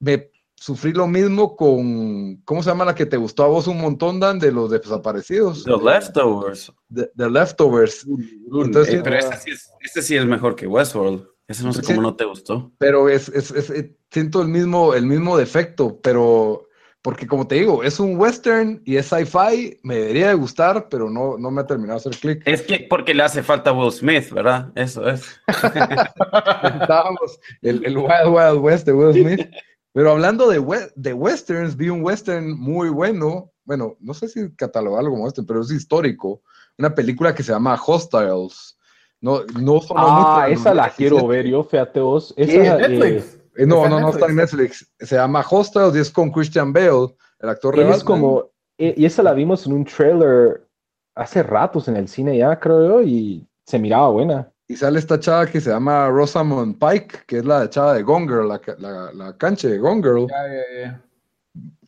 [0.00, 3.80] me sufrí lo mismo con, ¿cómo se llama la que te gustó a vos un
[3.80, 5.64] montón, Dan, de los desaparecidos?
[5.64, 6.72] The Leftovers.
[6.94, 8.06] The, The Leftovers.
[8.52, 11.26] Entonces, Eh, pero este sí, es, este sí es mejor que Westworld.
[11.46, 11.88] Ese no sé Sí.
[11.88, 12.72] cómo no te gustó.
[12.78, 16.68] pero es, es- es- eh, siento el mismo, el mismo defecto, pero
[17.04, 21.10] porque como te digo, es un western y es sci-fi, me debería de gustar, pero
[21.10, 22.42] no, no me ha terminado de hacer clic.
[22.46, 24.72] Es que porque le hace falta a Will Smith, ¿verdad?
[24.74, 25.38] Eso es.
[26.80, 29.48] Estábamos el, el Wild Wild West de Will Smith.
[29.92, 33.52] Pero hablando de, we- de westerns, vi un western muy bueno.
[33.64, 36.42] Bueno, no sé si catalogarlo como western, pero es histórico.
[36.78, 38.78] Una película que se llama Hostiles.
[39.20, 40.96] No, no sonó Ah, esa la 2017.
[40.96, 42.32] quiero ver yo, fíjate vos.
[42.36, 42.42] ¿Qué?
[42.44, 43.34] Esa, eh, Netflix.
[43.36, 44.92] Eh, no, Está en no, no está en Netflix.
[44.98, 48.94] Se llama Hostiles y es con Christian Bale, el actor de él es como, eh,
[48.96, 50.66] y esa la vimos en un trailer
[51.14, 54.50] hace ratos en el cine ya, creo yo, y se miraba buena.
[54.66, 58.26] Y sale esta chava que se llama Rosamund Pike, que es la chava de Gone
[58.26, 60.26] Girl, la, la, la cancha de Gone Girl.
[60.28, 61.04] Ya, ya, ya.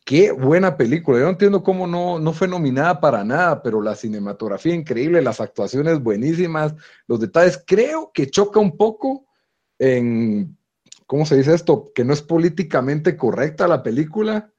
[0.04, 1.18] Qué buena película.
[1.18, 5.40] Yo no entiendo cómo no, no fue nominada para nada, pero la cinematografía increíble, las
[5.40, 6.74] actuaciones buenísimas,
[7.08, 7.60] los detalles.
[7.66, 9.26] Creo que choca un poco
[9.80, 10.55] en,
[11.06, 11.92] ¿cómo se dice esto?
[11.94, 14.52] Que no es políticamente correcta la película,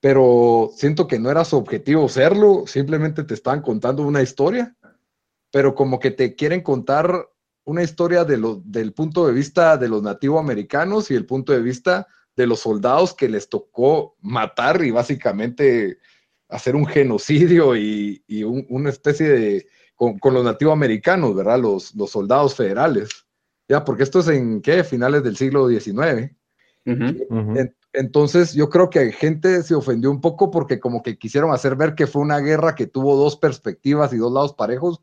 [0.00, 4.76] pero siento que no era su objetivo serlo, simplemente te están contando una historia,
[5.50, 7.28] pero como que te quieren contar
[7.64, 12.06] una historia del punto de vista de los nativoamericanos y el punto de vista
[12.36, 15.98] de los soldados que les tocó matar y básicamente
[16.48, 21.58] hacer un genocidio y, y un- una especie de, con, con los nativoamericanos, ¿verdad?
[21.60, 23.26] Los, los soldados federales.
[23.68, 24.82] Ya, porque esto es en, ¿qué?
[24.82, 26.34] Finales del siglo XIX.
[27.92, 31.94] Entonces, yo creo que gente se ofendió un poco porque como que quisieron hacer ver
[31.94, 35.02] que fue una guerra que tuvo dos perspectivas y dos lados parejos,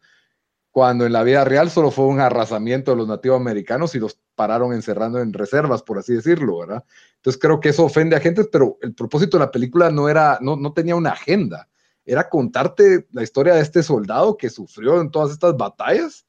[0.71, 4.19] cuando en la vida real solo fue un arrasamiento de los nativos americanos y los
[4.35, 6.83] pararon encerrando en reservas, por así decirlo, ¿verdad?
[7.15, 10.37] Entonces creo que eso ofende a gente, pero el propósito de la película no era,
[10.41, 11.69] no, no tenía una agenda,
[12.03, 16.24] era contarte la historia de este soldado que sufrió en todas estas batallas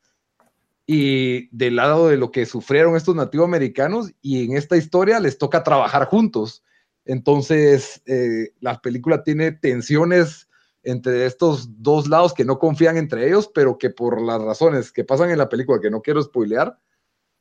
[0.86, 5.36] y del lado de lo que sufrieron estos nativos americanos y en esta historia les
[5.36, 6.62] toca trabajar juntos.
[7.04, 10.48] Entonces, eh, la película tiene tensiones
[10.84, 15.04] entre estos dos lados que no confían entre ellos, pero que por las razones que
[15.04, 16.78] pasan en la película, que no quiero spoilear,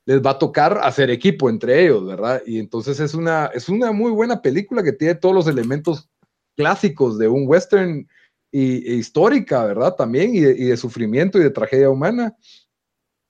[0.06, 2.42] les va a tocar hacer equipo entre ellos, ¿verdad?
[2.46, 6.10] Y entonces es una, es una muy buena película que tiene todos los elementos
[6.56, 8.08] clásicos de un western
[8.52, 9.96] y, e histórica, ¿verdad?
[9.96, 12.36] También, y de, y de sufrimiento y de tragedia humana.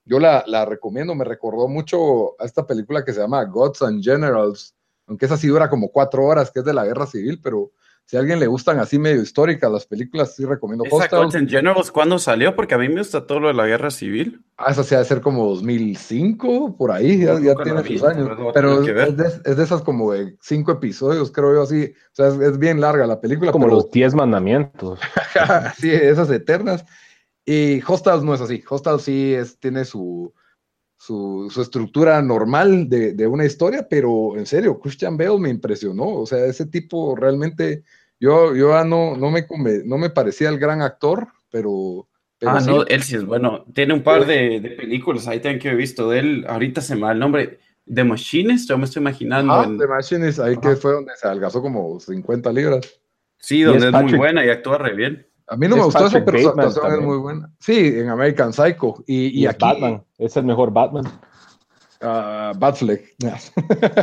[0.06, 4.04] Yo la, la recomiendo, me recordó mucho a esta película que se llama Gods and
[4.04, 4.76] Generals,
[5.08, 7.72] aunque esa sí dura como cuatro horas, que es de la guerra civil, pero
[8.08, 11.08] si a alguien le gustan así medio históricas las películas, sí recomiendo ¿Esa.
[11.08, 12.56] Gods and Generals cuándo salió?
[12.56, 14.46] Porque a mí me gusta todo lo de la guerra civil.
[14.58, 17.98] Ah, esa sí ha de ser como 2005, por ahí, ya, ya Nunca tiene vi,
[17.98, 18.30] sus años.
[18.54, 19.08] pero ver.
[19.10, 21.94] es de, es de esas como de cinco episodios, creo yo, así.
[22.12, 23.52] O sea, es, es bien larga la película.
[23.52, 25.00] Como pero- los 10 mandamientos.
[25.80, 26.86] sí, esas eternas.
[27.46, 28.64] Y Hostels no es así.
[28.68, 30.34] Hostels sí es, tiene su,
[30.98, 36.06] su, su estructura normal de, de una historia, pero en serio, Christian Bale me impresionó.
[36.08, 37.84] O sea, ese tipo realmente,
[38.20, 39.46] yo, yo ya no, no, me,
[39.86, 42.08] no me parecía el gran actor, pero...
[42.40, 42.72] pero Ah, sí.
[42.72, 43.66] no, él sí es bueno.
[43.74, 46.46] Tiene un par de, de películas ahí también que he visto de él.
[46.48, 47.60] Ahorita se me va el nombre.
[47.94, 49.54] The Machinist, yo me estoy imaginando.
[49.54, 53.00] Ah, en- The Machinist, ahí que fue donde se adelgazó como 50 libras.
[53.38, 55.28] sí, donde es es, muy buena y actúa re bien.
[55.48, 57.52] A mí no me gustó eso, Patrick pero su Bateman actuación es muy buena.
[57.60, 59.04] Sí, en American Psycho.
[59.06, 60.04] Y, y Y, es aquí, Batman.
[60.18, 61.06] Es el mejor Batman.
[62.02, 63.16] ah, Batfleck.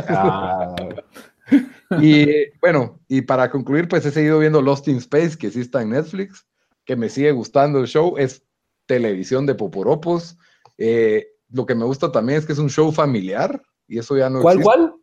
[0.09, 0.75] Ah,
[2.01, 2.25] Y
[2.61, 5.89] bueno, y para concluir, pues he seguido viendo Lost in Space, que sí está en
[5.91, 6.47] Netflix,
[6.85, 8.43] que me sigue gustando el show, es
[8.87, 10.37] televisión de Poporopos.
[10.77, 14.29] Eh, lo que me gusta también es que es un show familiar, y eso ya
[14.29, 14.77] no ¿Cuál, existe.
[14.77, 14.93] cuál?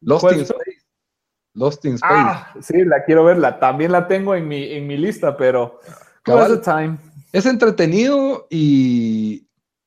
[0.00, 0.40] Lost cuál in?
[0.42, 0.69] Space.
[1.54, 2.14] Lost in Space.
[2.14, 3.58] Ah, sí, la quiero verla.
[3.58, 5.80] También la tengo en mi, en mi lista, pero.
[6.22, 6.60] Cabal.
[6.60, 6.98] Time?
[7.32, 9.46] Es entretenido y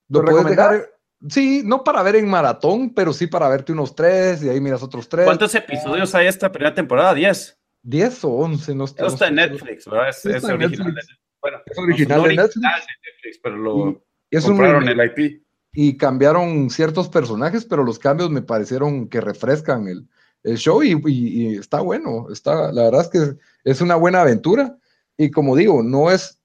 [0.09, 0.89] ¿Lo lo puedes dejar.
[1.29, 4.83] Sí, no para ver en maratón, pero sí para verte unos tres y ahí miras
[4.83, 5.25] otros tres.
[5.25, 7.13] ¿Cuántos episodios hay esta primera temporada?
[7.13, 7.55] ¿10?
[7.81, 8.75] ¿Diez o once?
[8.75, 10.09] No Eso está en Netflix, ¿verdad?
[10.09, 10.87] Es, es está en original.
[10.87, 11.07] Netflix.
[11.07, 12.55] de- bueno, Es original no, de no Netflix.
[12.57, 15.13] original de Netflix, pero lo Es un compraron remake.
[15.17, 15.43] el IP.
[15.73, 20.07] y cambiaron ciertos personajes, pero los cambios me parecieron que refrescan el,
[20.43, 22.27] el show y, y- y está bueno.
[22.31, 24.77] Está, la verdad es que es una buena aventura.
[25.17, 26.39] Y como digo, no es,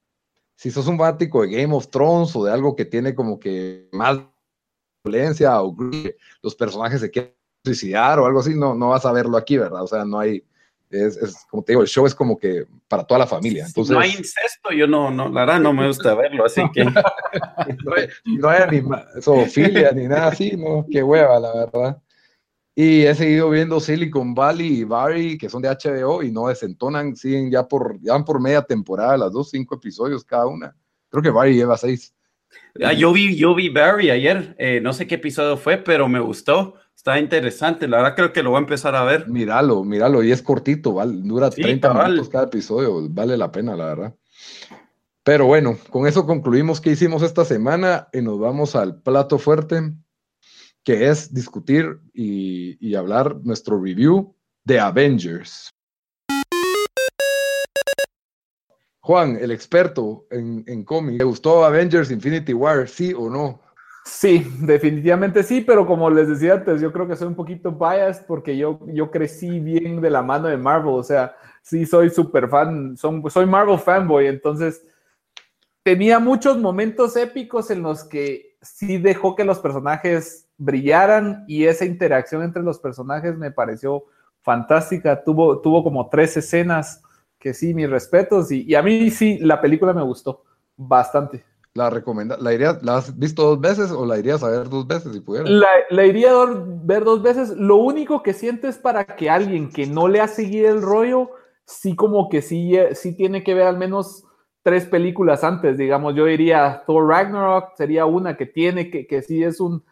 [0.56, 3.88] si sos un fanático de Game of Thrones o de algo que tiene como que
[3.92, 4.18] más
[5.04, 7.32] violencia o que los personajes se quieren
[7.64, 9.82] suicidar o algo así, no, no vas a verlo aquí, ¿verdad?
[9.82, 10.44] O sea, no hay,
[10.90, 13.66] es, es como te digo, el show es como que para toda la familia.
[13.66, 16.84] Entonces, no hay incesto, yo no, no, la verdad no me gusta verlo, así que
[17.84, 22.02] no hay, no hay anima- zoofilia ni nada así, no, qué hueva, la verdad.
[22.80, 27.16] Y he seguido viendo Silicon Valley y Barry, que son de HBO y no desentonan,
[27.16, 30.76] siguen ya por, ya van por media temporada, las dos, cinco episodios cada una.
[31.08, 32.14] Creo que Barry lleva seis.
[32.80, 36.20] Ah, yo vi, yo vi Barry ayer, eh, no sé qué episodio fue, pero me
[36.20, 39.28] gustó, está interesante, la verdad creo que lo voy a empezar a ver.
[39.28, 41.14] Míralo, míralo, y es cortito, ¿vale?
[41.16, 42.12] dura Sí, 30 cabal.
[42.12, 44.14] minutos cada episodio, vale la pena, la verdad.
[45.24, 49.82] Pero bueno, con eso concluimos qué hicimos esta semana y nos vamos al plato fuerte,
[50.88, 55.70] que es discutir y, hablar nuestro review de Avengers.
[59.00, 63.60] Juan, el experto en, en cómics, ¿te gustó Avengers Infinity War, sí o no?
[64.06, 68.24] Sí, definitivamente sí, pero como les decía antes, yo creo que soy un poquito biased
[68.24, 72.48] porque yo, yo crecí bien de la mano de Marvel, o sea, sí soy súper
[72.48, 74.82] fan, soy Marvel fanboy, entonces
[75.82, 81.84] tenía muchos momentos épicos en los que sí dejó que los personajes brillaran y esa
[81.86, 84.04] interacción entre los personajes me pareció
[84.42, 87.02] fantástica, tuvo, tuvo como tres escenas
[87.38, 90.44] que sí, mis respetos, y, y a mí sí, la película me gustó
[90.76, 91.44] bastante.
[91.72, 94.86] ¿La, recomenda ¿La, iría- ¿La has visto dos veces o la irías a ver dos
[94.86, 95.56] veces si pudieras?
[95.60, 97.50] La, la iría a ver dos veces.
[97.50, 101.30] Lo único que siento es para que alguien que no le ha seguido el rollo,
[101.64, 104.24] sí como que sí, sí tiene que ver al menos
[104.62, 105.78] tres películas antes.
[105.78, 109.84] Digamos, yo diría Thor Ragnarok sería una que tiene, que, que sí es un,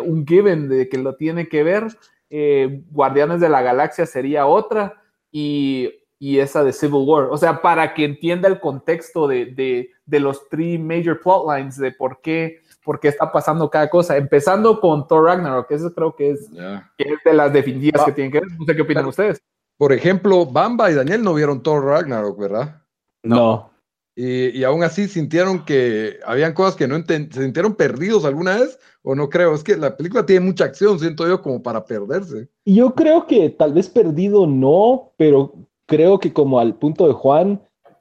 [0.00, 1.86] un given de que lo tiene que ver.
[2.30, 5.02] Eh, Guardianes de la Galaxia sería otra.
[5.30, 7.24] Y, y esa de Civil War.
[7.30, 11.90] O sea, para que entienda el contexto de, de, de los three major plotlines, de
[11.92, 14.16] por qué, por qué está pasando cada cosa.
[14.16, 16.90] Empezando con Thor Ragnarok, que eso creo que es, Ya.
[16.96, 18.06] que es de las definitivas Va.
[18.06, 18.48] que tienen que ver.
[18.58, 19.42] No sé qué opinan Pero- ustedes.
[19.78, 22.82] Por ejemplo, Bamba y Daniel no vieron Thor Ragnarok, ¿verdad?
[23.24, 23.71] no.
[24.14, 28.56] Y, y aún así sintieron que habían cosas que no enten- se sintieron perdidos alguna
[28.56, 29.54] vez, o no creo.
[29.54, 32.48] Es que la película tiene mucha acción, siento yo, como para perderse.
[32.66, 35.54] Yo creo que tal vez perdido no, pero
[35.86, 37.60] creo que como al punto de Juan,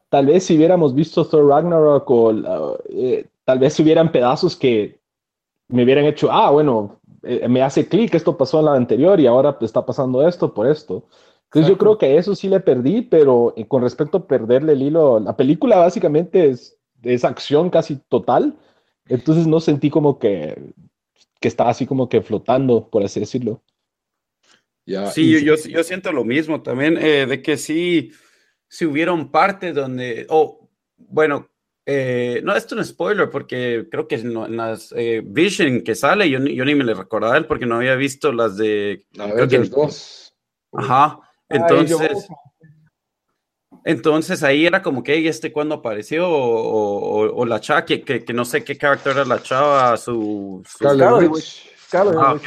[0.10, 5.00] tal vez si hubiéramos visto Thor Ragnarok o eh, tal vez hubieran pedazos que
[5.70, 9.28] me hubieran hecho, ah, bueno, eh, me hace clic, esto pasó en la anterior y
[9.28, 11.06] ahora está pasando esto por esto.
[11.54, 11.84] Entonces yo Exacto.
[11.84, 15.36] creo que eso sí le perdí, pero eh, con respecto a perderle el hilo, la
[15.36, 18.58] película básicamente es, es acción casi total,
[19.10, 20.74] entonces no sentí como que,
[21.42, 23.62] que estaba así como que flotando, por así decirlo.
[24.86, 28.12] Ya, Sí, y- yo, yo, yo siento lo mismo también, eh, de que sí,
[28.70, 31.50] si hubieron partes donde, oh, bueno,
[31.86, 35.96] eh, no, esto no es spoiler, porque creo que en, en las eh, Vision que
[35.96, 39.04] sale, yo, ni- yo ni me le recordaba él porque no había visto las de...
[39.12, 40.34] creo que- Avengers 2.
[40.74, 41.20] Ajá,
[41.54, 42.28] entonces...
[43.84, 46.28] entonces ahí era como que, "Ey, ¿este cuándo apareció?
[46.30, 49.96] O, o- o la chava, que, que, que no sé qué carácter era la chava,
[49.98, 50.64] su...
[50.68, 50.78] su-.
[51.32, 51.70] Witch.
[51.88, 52.40] Scarlet Ah.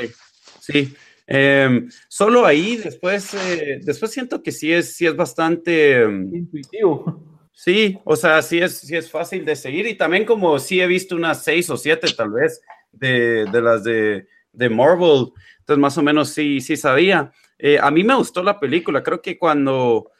[0.60, 0.94] Sí.
[1.26, 6.02] Em, solo ahí, después, eh, después siento que sí es, sí es bastante...
[6.02, 7.22] em, Intuitivo.
[7.56, 10.86] Sí, o sea, sí es, sí es fácil de seguir y también como sí he
[10.86, 15.28] visto unas seis o siete tal vez de, de las de, de Marvel,
[15.60, 17.32] entonces más o menos sí, sí sabía.
[17.58, 20.10] Eh, a mí me gustó la película, creo que cuando,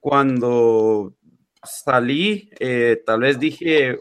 [0.00, 1.14] cuando
[1.62, 4.00] salí, eh, tal vez dije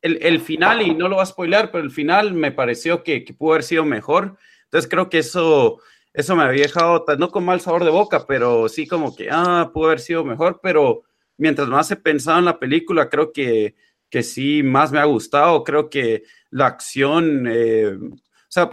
[0.00, 3.24] el, el final, y no lo voy a spoiler, pero el final me pareció que,
[3.24, 5.80] que pudo haber sido mejor, entonces creo que eso,
[6.12, 9.70] eso me había dejado, no con mal sabor de boca, pero sí como que, ah,
[9.72, 11.02] pudo haber sido mejor, pero
[11.36, 13.74] mientras más he pensado en la película, creo que,
[14.12, 15.64] que sí, más me ha gustado.
[15.64, 18.16] Creo que la acción, eh, o
[18.48, 18.70] sea,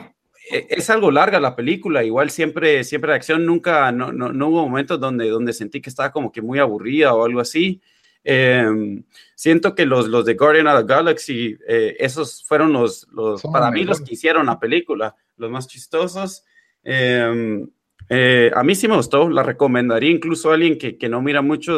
[0.50, 2.04] es algo larga la película.
[2.04, 5.90] Igual siempre, siempre la acción nunca, no, no, no hubo momentos donde, donde sentí que
[5.90, 7.82] estaba como que muy aburrida o algo así.
[8.24, 9.02] Eh,
[9.36, 13.52] siento que los, los de Guardian of the Galaxy, eh, esos fueron los, los Son
[13.52, 16.44] para mí, los que hicieron la película, los más chistosos.
[16.84, 17.66] Eh,
[18.10, 21.42] eh, a mí sí me gustó, la recomendaría incluso a alguien que, que no mira
[21.42, 21.78] muchas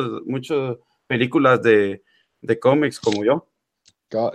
[1.08, 2.04] películas de,
[2.42, 3.48] de cómics como yo.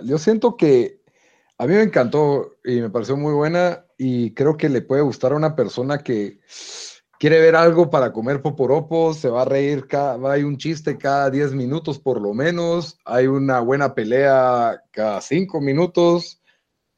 [0.03, 1.01] Yo siento que
[1.57, 5.31] a mí me encantó y me pareció muy buena y creo que le puede gustar
[5.33, 6.39] a una persona que
[7.19, 11.29] quiere ver algo para comer poporopos, se va a reír, cada, hay un chiste cada
[11.31, 16.41] 10 minutos por lo menos, hay una buena pelea cada 5 minutos,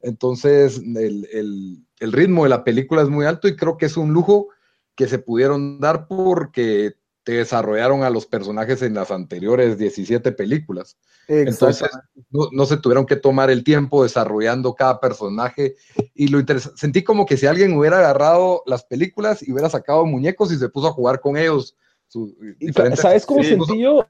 [0.00, 3.96] entonces el, el- el ritmo de la película es muy alto y creo que es
[3.98, 4.48] un lujo
[4.94, 10.96] que se pudieron dar porque te desarrollaron a los personajes en las anteriores 17 películas.
[11.28, 11.88] Entonces,
[12.30, 15.76] no, no se tuvieron que tomar el tiempo desarrollando cada personaje.
[16.14, 20.04] Y lo interesante, sentí como que si alguien hubiera agarrado las películas y hubiera sacado
[20.06, 21.76] muñecos y se puso a jugar con ellos.
[22.08, 22.34] su-
[22.96, 23.50] ¿Sabes cómo Sí.
[23.50, 24.04] sentí yo?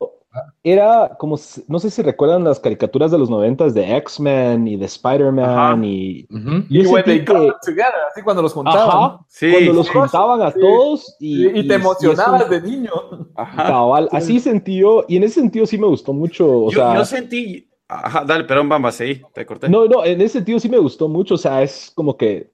[0.63, 4.85] Era como, no sé si recuerdan las caricaturas de los noventas de X-Men y de.
[4.87, 6.65] Spider-Man y Ujú.
[6.69, 7.33] Y yo when they que,
[7.65, 8.89] together, así cuando los juntaban.
[8.89, 10.61] ajá, Sí, cuando los sí, juntaban a sí.
[10.61, 12.91] todos y, Y, y te y emocionabas eso- de niño.
[13.35, 13.67] ajá.
[13.67, 16.95] cabal, así sentí yo, y en ese sentido sí me gustó mucho, o yo, sea,
[16.95, 19.69] yo sentí, ajá, dale, perdón, Bamba, sí, te corté.
[19.69, 22.53] no, no, en ese sentido sí me gustó mucho, o sea, es como que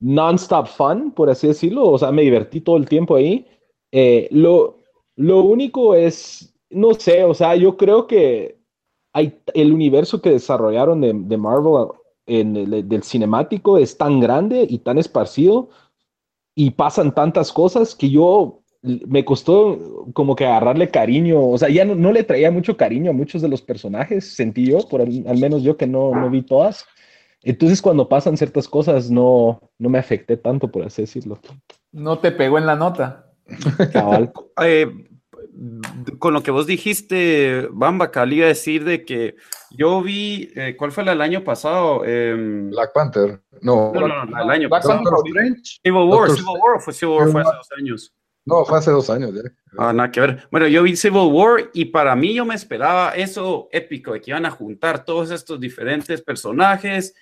[0.00, 3.46] non-stop fun, por así decirlo, o sea, me divertí todo el tiempo ahí.
[3.92, 4.78] Eh, lo,
[5.16, 8.58] lo único es, no sé, o sea, yo creo que
[9.12, 11.88] hay, el universo que desarrollaron de, de Marvel
[12.26, 15.70] en el, del cinemático es tan grande y tan esparcido
[16.54, 21.84] y pasan tantas cosas que yo me costó como que agarrarle cariño, o sea, ya
[21.84, 25.24] no, no le traía mucho cariño a muchos de los personajes, sentí yo, por al,
[25.26, 26.86] al menos yo que no, no vi todas.
[27.42, 31.38] Entonces cuando pasan ciertas cosas no, no me afecté tanto, por así decirlo.
[31.92, 33.26] No te pegó en la nota.
[33.92, 34.32] Cabal.
[34.62, 34.86] Eh,
[36.18, 39.36] con lo que vos dijiste, Bamba, Cali, iba a decir de que
[39.70, 42.04] yo vi, eh, ¿cuál fue la del año pasado?
[42.04, 43.40] Em, Black Panther.
[43.60, 45.02] No, no, no, no, del año Black pasado.
[45.26, 45.78] Strange.
[45.82, 48.14] Civil War, Doctor Civil War fue Civil War fue hace dos años.
[48.46, 49.42] No, fue hace dos años ya.
[49.76, 50.48] Ah, nada que ver.
[50.50, 54.30] Bueno, yo vi Civil War y para mí yo me esperaba eso épico, de que
[54.30, 57.14] iban a juntar todos estos diferentes personajes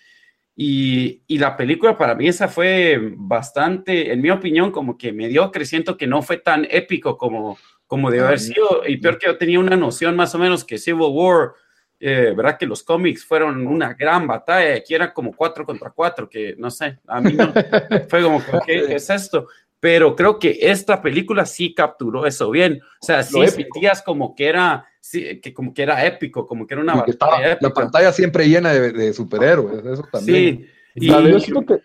[0.55, 5.65] y, y la película para mí esa fue bastante, en mi opinión, como que mediocre,
[5.65, 9.39] siento que no fue tan épico como, como debe haber sido y peor que yo
[9.39, 11.53] tenía una noción más o menos que Civil War,
[11.99, 16.29] eh, verdad que los cómics fueron una gran batalla, aquí era como cuatro contra cuatro,
[16.29, 17.51] que no sé, a mí no,
[18.09, 19.49] fue como, que, ¿qué es esto?
[19.81, 22.81] Pero creo que esta película sí capturó eso bien.
[23.01, 26.75] O sea, sí sentías como que era, sí, que como que era épico, como que
[26.75, 27.75] era una estaba batalla la épica.
[27.75, 30.59] pantalla siempre llena de, de superhéroes, eso también.
[30.59, 30.67] Sí.
[30.97, 31.83] Y, Y yo siento que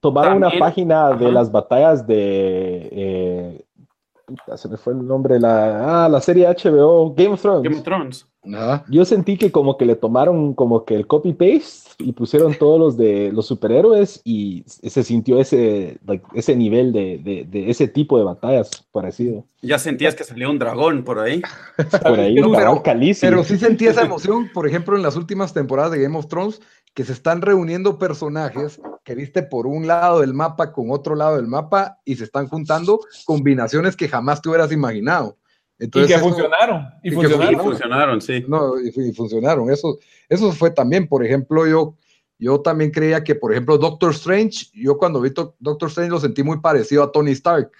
[0.00, 2.88] tomaron una página de las batallas de...
[2.92, 3.64] eh,
[4.56, 7.62] se me fue el nombre, la, ah, la serie HBO Game of Thrones.
[7.62, 8.31] Game of Thrones.
[8.44, 8.84] Ajá.
[8.88, 12.96] Yo sentí que como que le tomaron como que el copy-paste y pusieron todos los
[12.96, 18.18] de los superhéroes y se sintió ese, like, ese nivel de, de- de ese tipo
[18.18, 19.44] de batallas parecido.
[19.60, 21.40] Ya sentías que salía un dragón por ahí.
[22.02, 23.30] Por ahí, Pero- cabal, calísimo.
[23.30, 26.60] Pero sí sentí esa emoción, por ejemplo, en las últimas temporadas de Game of Thrones,
[26.94, 31.36] que se están reuniendo personajes que viste por un lado del mapa con otro lado
[31.36, 35.36] del mapa y se están juntando combinaciones que jamás te hubieras imaginado.
[35.84, 36.86] Y que eso- funcionaron.
[37.02, 37.60] Y, y que Y funcionaron.
[37.60, 38.44] funcionaron, sí.
[38.48, 39.70] No, y, y funcionaron.
[39.70, 41.96] Eso, eso fue también, por ejemplo, yo,
[42.38, 46.20] yo también creía que, por ejemplo, Doctor Strange, yo cuando vi to- Doctor Strange lo
[46.20, 47.70] sentí muy parecido a Tony Stark,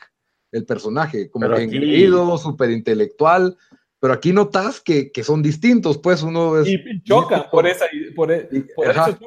[0.50, 3.56] el personaje, como Pero que aquí- engreído, súper intelectual,
[4.00, 6.66] pero aquí notas que, que son distintos, pues uno es...
[6.68, 7.86] Y, y chocan por esa.
[8.16, 9.18] Por, e- por eso.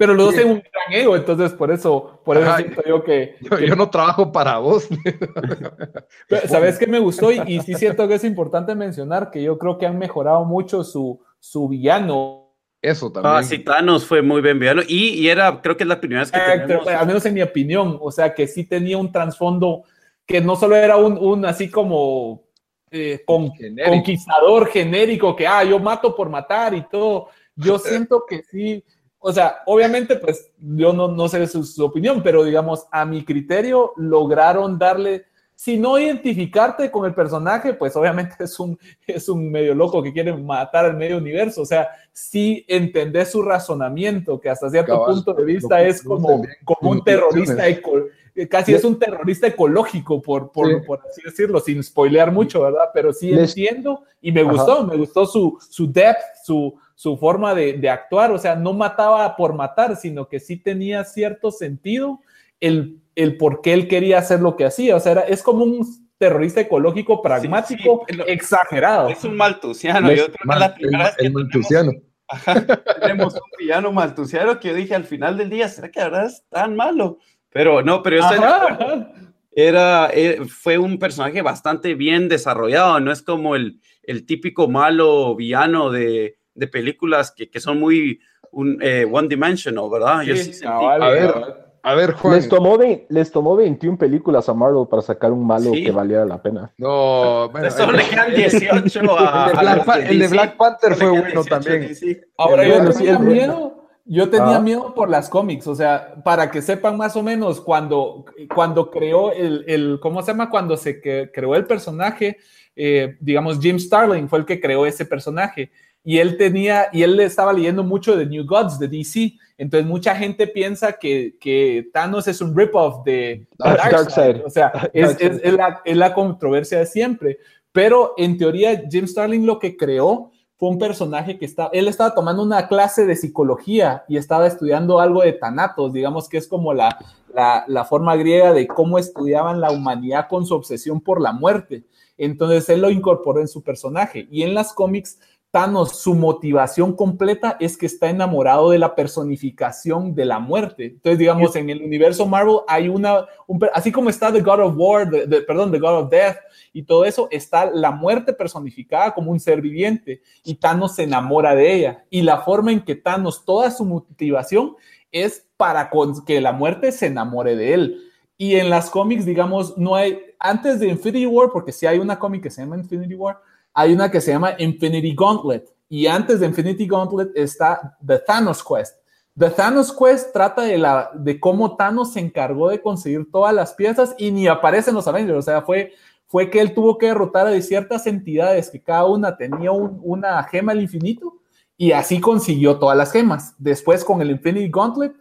[0.00, 0.40] Pero los dos Sí.
[0.40, 3.76] tienen un gran ego, entonces por eso, por eso Ajá, siento yo que, Yo, yo
[3.76, 4.88] no trabajo para vos.
[6.26, 7.30] Pero, ¿Sabes qué me gustó?
[7.30, 10.84] Y, y sí siento que es importante mencionar que yo creo que han mejorado mucho
[10.84, 12.54] su, su villano.
[12.80, 13.34] Eso también.
[13.34, 14.80] Ah, sí, Thanos fue muy bien villano.
[14.88, 16.88] Y, y era, creo que es la primera vez que Eh, tenemos...
[16.88, 17.98] al menos en mi opinión.
[18.00, 19.82] O sea, que sí tenía un trasfondo
[20.26, 22.44] que no solo era un, un así como
[22.90, 23.90] eh, con- Genérico.
[23.90, 27.28] conquistador genérico, que, ah, yo mato por matar y todo.
[27.54, 28.82] Yo siento que sí.
[29.22, 33.22] O sea, obviamente, pues yo no, no sé su, su opinión, pero digamos, a mi
[33.24, 39.50] criterio, lograron darle, si no identificarte con el personaje, pues obviamente es un, es un
[39.50, 41.60] medio loco que quiere matar al medio universo.
[41.60, 46.42] O sea, sí entendés su razonamiento, que hasta cierto Cabal, punto de vista es como,
[46.64, 50.86] como un terrorista, eco- eh, casi es un terrorista ecológico, por, por, Sí.
[50.86, 52.88] por así decirlo, sin spoilear mucho, ¿verdad?
[52.94, 54.50] Pero sí entiendo y me Ajá.
[54.52, 58.74] gustó, me gustó su, su depth, su, su forma de, de actuar, o sea, no
[58.74, 62.20] mataba por matar, sino que sí tenía cierto sentido
[62.60, 65.64] el, el por qué él quería hacer lo que hacía, o sea, era- es como
[65.64, 65.86] un
[66.18, 69.08] terrorista ecológico pragmático sí, lo- exagerado.
[69.08, 70.10] Es un maltusiano.
[70.10, 71.92] Yo creo que es mal- la primera el, vez que el tenemos, maltusiano.
[73.00, 76.44] tenemos un villano maltusiano que yo dije al final del día, ¿será que verdad es
[76.50, 77.16] tan malo?
[77.48, 79.06] Pero no, pero yo estoy
[79.52, 85.34] era, eh, fue un personaje bastante bien desarrollado, no es como el, el típico malo
[85.34, 88.20] villano de, de películas que, que son muy
[88.52, 90.22] un, eh, one dimensional, ¿verdad?
[90.22, 91.66] Yo sí Sí, sentí- cabal, A ver, cabal.
[91.82, 92.34] A ver, Juan.
[92.34, 95.82] Les tomó, ve- les tomó 21 películas a Marvel para sacar un malo Sí.
[95.82, 96.70] que valiera la pena.
[96.76, 101.08] No, bueno, Solo le quedan 18 a, el, de a Black, el de Panther fue
[101.08, 101.96] bueno 18 también.
[102.36, 104.60] Ahora, yo Bueno, tenía miedo, yo tenía Ah.
[104.60, 109.32] miedo por las cómics, o sea, para que sepan más o menos, cuando, cuando creó
[109.32, 110.50] el, el, ¿cómo se llama?
[110.50, 112.36] Cuando se creó el personaje,
[112.76, 115.70] eh, digamos, Jim Starlin fue el que creó ese personaje,
[116.04, 120.14] y él tenía, y él estaba leyendo mucho de New Gods, de DC, entonces mucha
[120.14, 125.40] gente piensa que, que Thanos es un rip-off de Dark- Darkseid, o sea, es, es-
[125.42, 127.38] es la, es la controversia de siempre,
[127.72, 132.14] pero en teoría Jim Starlin lo que creó fue un personaje que está, él estaba
[132.14, 136.74] tomando una clase de psicología y estaba estudiando algo de tanatos, digamos que es como
[136.74, 136.98] la,
[137.34, 141.84] la, la forma griega de cómo estudiaban la humanidad con su obsesión por la muerte.
[142.18, 144.28] Entonces él lo incorporó en su personaje.
[144.30, 145.18] Y en las cómics
[145.52, 150.84] Thanos, su motivación completa es que está enamorado de la personificación de la muerte.
[150.86, 153.26] Entonces, digamos, en el universo Marvel hay una,
[153.74, 156.36] así como está The God of War, the- perdón, The God of Death
[156.72, 161.54] y todo eso, está la muerte personificada como un ser viviente y Thanos se enamora
[161.56, 162.04] de ella.
[162.10, 164.76] Y la forma en que Thanos, toda su motivación
[165.10, 168.02] es para con- que la muerte se enamore de él.
[168.38, 172.18] Y en las cómics, digamos, no hay, antes de Infinity War, porque sí hay una
[172.18, 173.38] cómic que se llama Infinity War,
[173.74, 175.72] hay una que se llama Infinity Gauntlet.
[175.88, 178.96] Y antes de Infinity Gauntlet está The Thanos Quest.
[179.36, 183.72] The Thanos Quest trata de, la, de cómo Thanos se encargó de conseguir todas las
[183.74, 185.38] piezas y ni aparecen los Avengers.
[185.38, 185.92] O sea, fue,
[186.26, 190.42] fue que él tuvo que derrotar a ciertas entidades que cada una tenía un- una
[190.44, 191.34] gema al infinito
[191.76, 193.54] y así consiguió todas las gemas.
[193.58, 195.14] Después con el Infinity Gauntlet,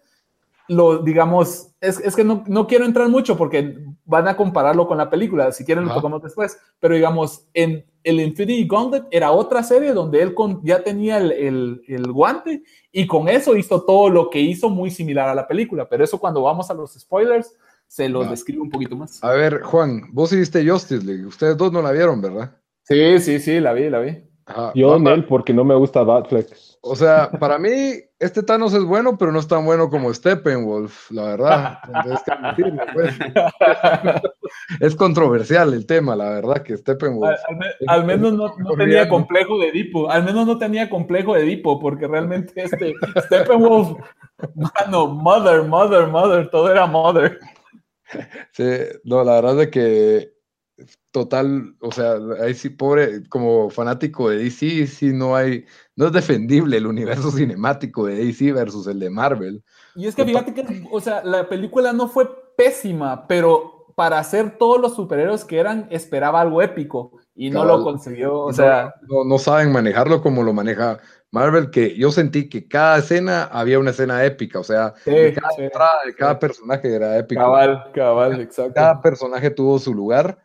[0.67, 4.97] lo digamos, es, es que no, no quiero entrar mucho porque van a compararlo con
[4.99, 9.61] la película, si quieren lo tocamos después, pero digamos, en el Infinity Gauntlet era otra
[9.63, 14.09] serie donde él con, ya tenía el, el, el guante y con eso hizo todo
[14.09, 17.55] lo que hizo muy similar a la película, pero eso cuando vamos a los spoilers
[17.87, 18.29] se los Ah.
[18.29, 19.23] describe un poquito más.
[19.23, 21.25] A ver, Juan, vos sí viste Justice League.
[21.25, 22.55] Ustedes dos no la vieron, ¿verdad?
[22.83, 24.23] Sí, sí, sí, la vi, la vi.
[24.45, 24.71] Ajá.
[24.75, 26.79] Yo él porque no me gusta Batflex.
[26.81, 31.11] O sea, para mí, este Thanos es bueno, pero no es tan bueno como Steppenwolf,
[31.11, 31.77] la verdad.
[31.87, 33.15] Entonces, ¿qué decirle, pues?
[34.79, 37.37] Es controversial el tema, la verdad, que Steppenwolf.
[37.47, 40.09] al al menos no, no tenía complejo de Edipo.
[40.09, 42.93] Al menos no tenía complejo de Edipo, porque realmente este
[43.25, 43.97] Steppenwolf,
[44.55, 47.39] mano, mother, mother, mother, todo era mother.
[48.51, 48.69] Sí,
[49.03, 50.39] no, la verdad es que
[51.11, 56.13] total, o sea, ahí sí, pobre, como fanático de DC, sí no hay, no es
[56.13, 59.63] defendible el universo cinemático de DC versus el de Marvel.
[59.95, 64.57] Y es que fíjate que, o sea, la película no fue pésima, pero para hacer
[64.57, 67.79] todos los superhéroes que eran, esperaba algo épico y no Cabal.
[67.79, 68.39] lo consiguió.
[68.39, 70.99] O sea, no, no saben manejarlo como lo maneja
[71.31, 75.33] Marvel, que yo sentí que cada escena había una escena épica, o sea, sí, de
[75.33, 76.37] cada sí, entrada de cada sí.
[76.39, 77.41] personaje era épico.
[77.41, 78.71] cabal, cabal, exacto.
[78.73, 80.39] Cada personaje tuvo su lugar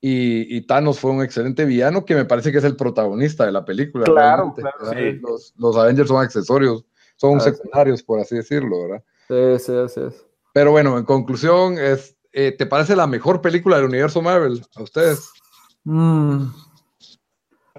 [0.00, 3.52] y, y Thanos fue un excelente villano que me parece que es el protagonista de
[3.52, 4.06] la película.
[4.06, 5.20] Claro, claro, sí.
[5.20, 6.86] los, los Avengers son accesorios,
[7.16, 7.50] son sí.
[7.50, 9.04] secundarios, por así decirlo, ¿verdad?
[9.28, 10.10] Sí, sí, sí.
[10.10, 10.24] sí.
[10.54, 14.82] Pero bueno, en conclusión, es, eh, ¿te parece la mejor película del universo Marvel a
[14.82, 15.30] ustedes?
[15.84, 16.46] Mm.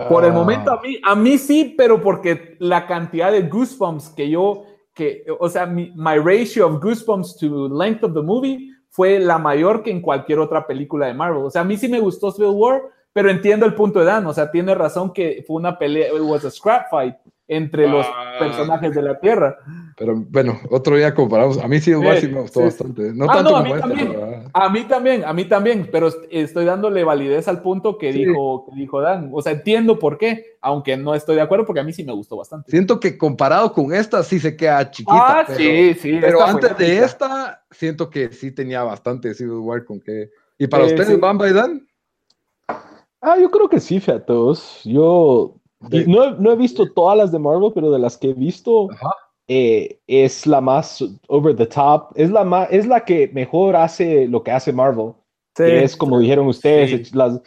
[0.10, 4.10] Por el Ah, momento a mí, a mí sí, pero porque la cantidad de goosebumps
[4.10, 8.72] que yo que, o sea, mi, my ratio of goosebumps to length of the movie
[8.90, 11.44] fue la mayor que en cualquier otra película de Marvel.
[11.44, 12.82] O sea, a mí sí me gustó Civil War,
[13.12, 14.26] pero entiendo el punto de Dan.
[14.26, 17.16] O sea, tiene razón que fue una pelea, it was a scrap fight
[17.48, 18.36] entre los Ah.
[18.40, 19.58] personajes de la Tierra.
[19.98, 21.58] Pero bueno, otro día comparamos.
[21.60, 23.14] A mí sí, igual sí me gustó sí, bastante.
[23.14, 24.08] No Ah, tanto no, a mí esta, también.
[24.12, 27.98] pero, ah, A mí también, a mí también, pero est- estoy dándole validez al punto
[27.98, 28.26] que, Sí.
[28.26, 29.30] dijo, que dijo Dan.
[29.32, 32.14] O sea, entiendo por qué, aunque no estoy de acuerdo porque a mí sí me
[32.14, 32.72] gustó bastante.
[32.72, 35.40] Siento que comparado con esta sí se queda chiquita.
[35.42, 36.18] ah, pero, sí, sí.
[36.20, 40.30] Pero antes de esta, siento que sí tenía bastante Civil War con que.
[40.58, 41.20] ¿Y para Sí, ustedes, sí.
[41.22, 41.88] Bamba y Dan?
[43.22, 44.82] Ah, yo creo que sí, featos.
[44.84, 45.56] Yo
[46.08, 48.90] No, he- no he visto todas las de Marvel, pero de las que he visto,
[48.92, 49.12] Ajá.
[49.48, 52.10] eh, es la más over the top.
[52.16, 55.14] Es la, más, es la que mejor hace lo que hace Marvel.
[55.58, 55.64] Sí.
[55.64, 57.16] que es como dijeron ustedes, Sí.
[57.18, 57.40] las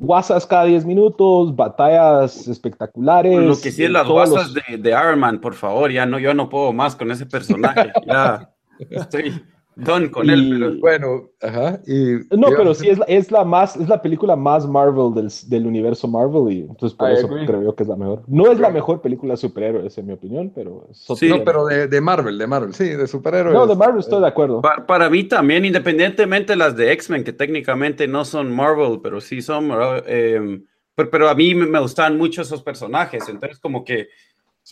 [0.00, 3.38] guasas cada 10 minutos, batallas espectaculares.
[3.38, 6.18] Lo que sí es las guasas los- de, de Iron Man, por favor, ya no,
[6.18, 7.92] yo no puedo más con ese personaje.
[8.06, 8.50] Ya
[8.90, 9.42] estoy
[9.76, 11.80] done con él, Y- pero Bueno, ajá.
[11.86, 15.30] Y, No, pero sí es la, es la más, es la película más Marvel del,
[15.48, 17.46] del universo Marvel y entonces por I eso agree.
[17.46, 18.22] creo yo que es la mejor.
[18.26, 21.28] No es la mejor película de superhéroes en mi opinión, pero Sí.
[21.28, 23.54] No, pero de, de Marvel, de Marvel, sí, de superhéroes.
[23.54, 24.60] No, de Marvel estoy de acuerdo.
[24.60, 29.20] pa- para mí también, independientemente de las de X-Men, que técnicamente no son Marvel, pero
[29.20, 29.70] sí son.
[30.06, 30.60] Eh,
[30.94, 34.08] pero, pero a mí me, me gustaban mucho esos personajes, entonces como que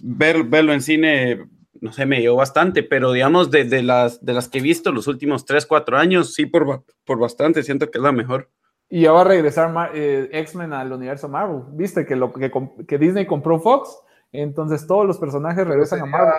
[0.03, 1.47] ver, verlo en cine,
[1.81, 4.93] no sé, me dio bastante, pero digamos, de, de las, de las que he visto
[4.93, 8.49] los últimos 3, 4 años, sí, por, por bastante, siento que es la mejor.
[8.89, 11.63] Y ya va a regresar eh, X-Men al universo Marvel.
[11.75, 12.51] Viste que, lo, que,
[12.89, 13.97] que Disney compró Fox,
[14.33, 16.35] entonces todos los personajes regresan a Marvel.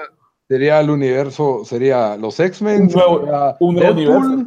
[0.49, 4.45] sería el universo, sería los X-Men, Un nuevo- un universo.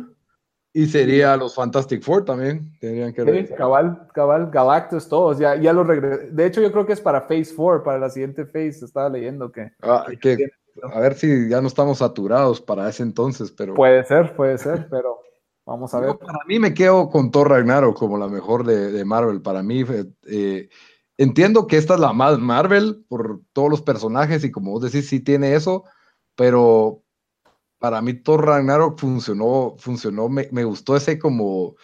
[0.75, 2.77] y sería los Fantastic Four también.
[2.79, 3.57] Tendrían que Sí, regresar.
[3.57, 6.31] cabal, cabal, Galactus, todos, ya, ya los regresé.
[6.31, 9.51] De hecho, yo creo que es para Phase 4, para la siguiente Phase, estaba leyendo
[9.51, 10.37] que Ah, que-
[10.83, 14.89] a ver si ya no estamos saturados para ese entonces, pero puede ser, puede ser,
[14.91, 15.21] pero
[15.65, 16.19] vamos a ver.
[16.19, 19.41] Para mí me quedo con Thor Ragnarok como la mejor de, de Marvel.
[19.43, 20.69] Para mí, eh, eh,
[21.17, 25.09] entiendo que esta es la más Marvel por todos los personajes y como vos decís,
[25.09, 25.85] sí tiene eso,
[26.35, 27.03] pero
[27.79, 31.77] para mí Thor Ragnarok funcionó, funcionó, me, me gustó ese como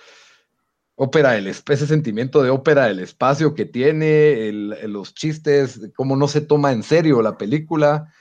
[0.96, 6.28] ópera del ese sentimiento de ópera del espacio que tiene, el- los chistes, cómo no
[6.28, 8.12] se toma en serio la película,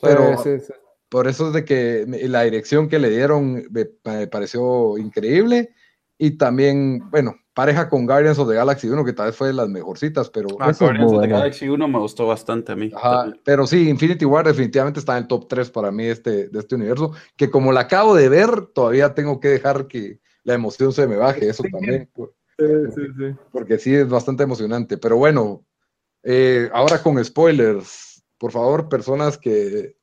[0.00, 0.72] pero Sí, sí, sí.
[1.08, 5.70] por eso es de que me- la dirección que le dieron me, pareció increíble.
[6.18, 9.52] Y también, bueno, pareja con Guardians of the Galaxy 1, que tal vez fue de
[9.54, 11.28] las mejorcitas, pero, Ah, Guardians of the.
[11.28, 12.90] Galaxy 1 me gustó bastante a mí.
[12.94, 16.48] ajá, pero sí, Infinity War definitivamente está en el top 3 para mí de este,
[16.48, 20.54] de este universo, que como la acabo de ver, todavía tengo que dejar que la
[20.54, 22.08] emoción se me baje, eso también,
[22.58, 23.36] Sí, sí, sí.
[23.52, 24.96] porque sí es bastante emocionante.
[24.96, 25.66] Pero bueno,
[26.22, 28.05] eh, ahora con spoilers,
[28.38, 29.96] por favor, personas que,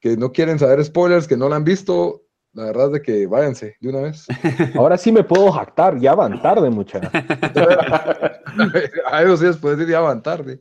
[0.00, 2.22] que no quieren saber spoilers, que no la han visto,
[2.54, 4.26] la verdad es de que váyanse de una vez.
[4.76, 7.00] Ahora sí me puedo jactar, ya van tarde, mucha.
[9.10, 10.60] A eso sí después de ya van tarde.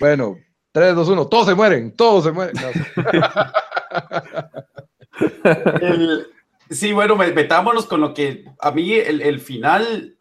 [0.00, 0.36] Bueno,
[0.72, 2.54] 3, 2, 1, todos se mueren, todos se mueren.
[2.56, 3.02] No,
[5.80, 6.26] El-
[6.70, 10.16] sí, bueno, me- metámonos con lo que a mí el, el final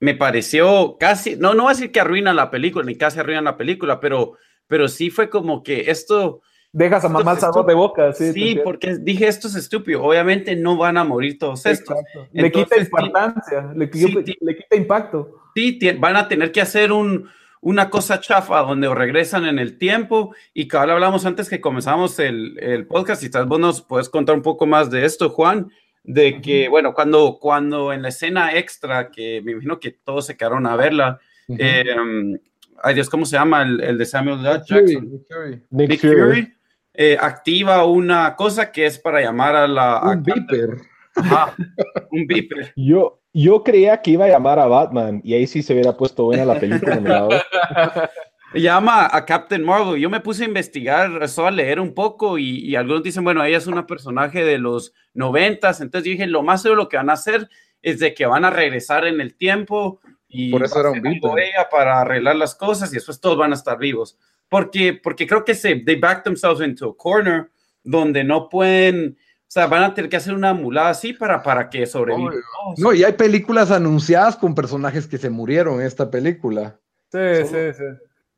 [0.00, 3.40] me pareció casi, no, no voy a decir que arruina la película, ni casi arruina
[3.42, 4.34] la película, pero,
[4.68, 6.40] pero sí fue como que esto,
[6.70, 8.30] Dejas a mamá sabor de boca, sí.
[8.34, 11.96] sí, porque dije esto es estúpido, obviamente no van a morir todos estos.
[11.98, 12.28] Exacto.
[12.32, 12.84] Le quita Entonces, sí.
[12.84, 15.40] importancia, le, Sí, quita- ti- le quita impacto.
[15.54, 17.28] Sí, van a tener que hacer un,
[17.62, 22.58] una cosa chafa donde regresan en el tiempo y cabal hablamos antes que comenzamos el,
[22.60, 25.70] el podcast vez vos nos puedes contar un poco más de esto, Juan,
[26.04, 30.36] de que, bueno, cuando, cuando en la escena extra, que me imagino que todos se
[30.36, 31.84] quedaron a verla, eh,
[32.82, 34.60] ay Dios, ¿cómo se llama el, el de Samuel L.
[34.66, 34.86] Jackson?
[34.86, 35.62] Fury, Fury.
[35.70, 36.14] Nick, Nick Fury.
[36.20, 36.54] Fury.
[36.94, 39.98] eh, activa una cosa que es para llamar a la...
[39.98, 40.76] a Un beeper.
[41.16, 41.54] Ajá,
[42.12, 42.72] un beeper.
[42.76, 46.24] Yo, yo creía que iba a llamar a Batman y ahí sí se hubiera puesto
[46.24, 46.96] buena la película.
[46.96, 47.28] ¿no?
[48.54, 50.00] Llama a Captain Marvel.
[50.00, 53.44] Yo me puse a investigar, solo a leer un poco y, y algunos dicen, bueno,
[53.44, 56.96] ella es una personaje de los noventas, entonces yo dije, lo más seguro lo que
[56.96, 57.48] van a hacer
[57.82, 61.68] es de que van a regresar en el tiempo y Por eso era un ella
[61.70, 64.18] para arreglar las cosas y después todos van a estar vivos.
[64.48, 67.50] Porque, porque creo que se, they back themselves into a corner
[67.82, 71.70] donde no pueden, o sea, van a tener que hacer una mulada así para, para
[71.70, 72.34] que sobrevivan.
[72.76, 76.78] No, y hay películas anunciadas con personajes que se murieron en esta película.
[77.10, 77.84] Sí, sí, sí.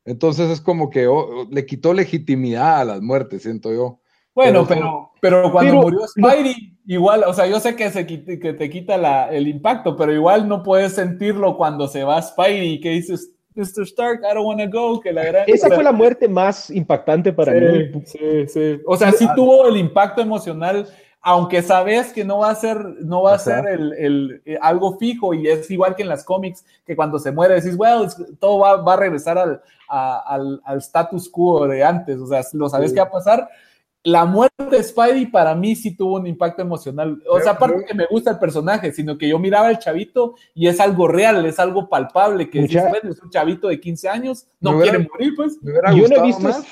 [0.05, 3.99] Entonces es como que oh, le quitó legitimidad a las muertes, siento yo.
[4.33, 8.05] Bueno, Pero- pero, pero cuando Pero- murió Spidey, igual, o sea, yo sé que, se,
[8.05, 8.17] que
[8.53, 12.89] te quita la- el impacto, pero igual no puedes sentirlo cuando se va Spidey, que
[12.89, 13.83] dices, Mr.
[13.83, 15.43] Stark, I don't wanna go, que la gran...
[15.47, 17.91] Esa fue la muerte más impactante para mí.
[18.05, 18.81] Sí, sí, sí.
[18.85, 20.87] O sea, sí tuvo el impacto emocional,
[21.21, 23.43] aunque sabes que no va a ser, no va a Ajá.
[23.43, 27.19] ser el, el- eh, algo fijo y es igual que en las cómics, que cuando
[27.19, 28.07] se muere decís, well,
[28.39, 32.41] todo va, va a regresar al, a- al, al status quo de antes, o sea,
[32.53, 32.95] lo sabes Sí.
[32.95, 33.49] que va a pasar.
[34.03, 37.21] La muerte de Spidey para mí sí tuvo un impacto emocional.
[37.29, 40.67] O sea, aparte que me gusta el personaje, sino que yo miraba al chavito y
[40.67, 44.47] es algo real, es algo palpable, que Mucha- bueno, es un chavito de 15 años,
[44.59, 45.59] no hubiera- quiere morir, pues.
[45.61, 46.63] Yo no he visto, más.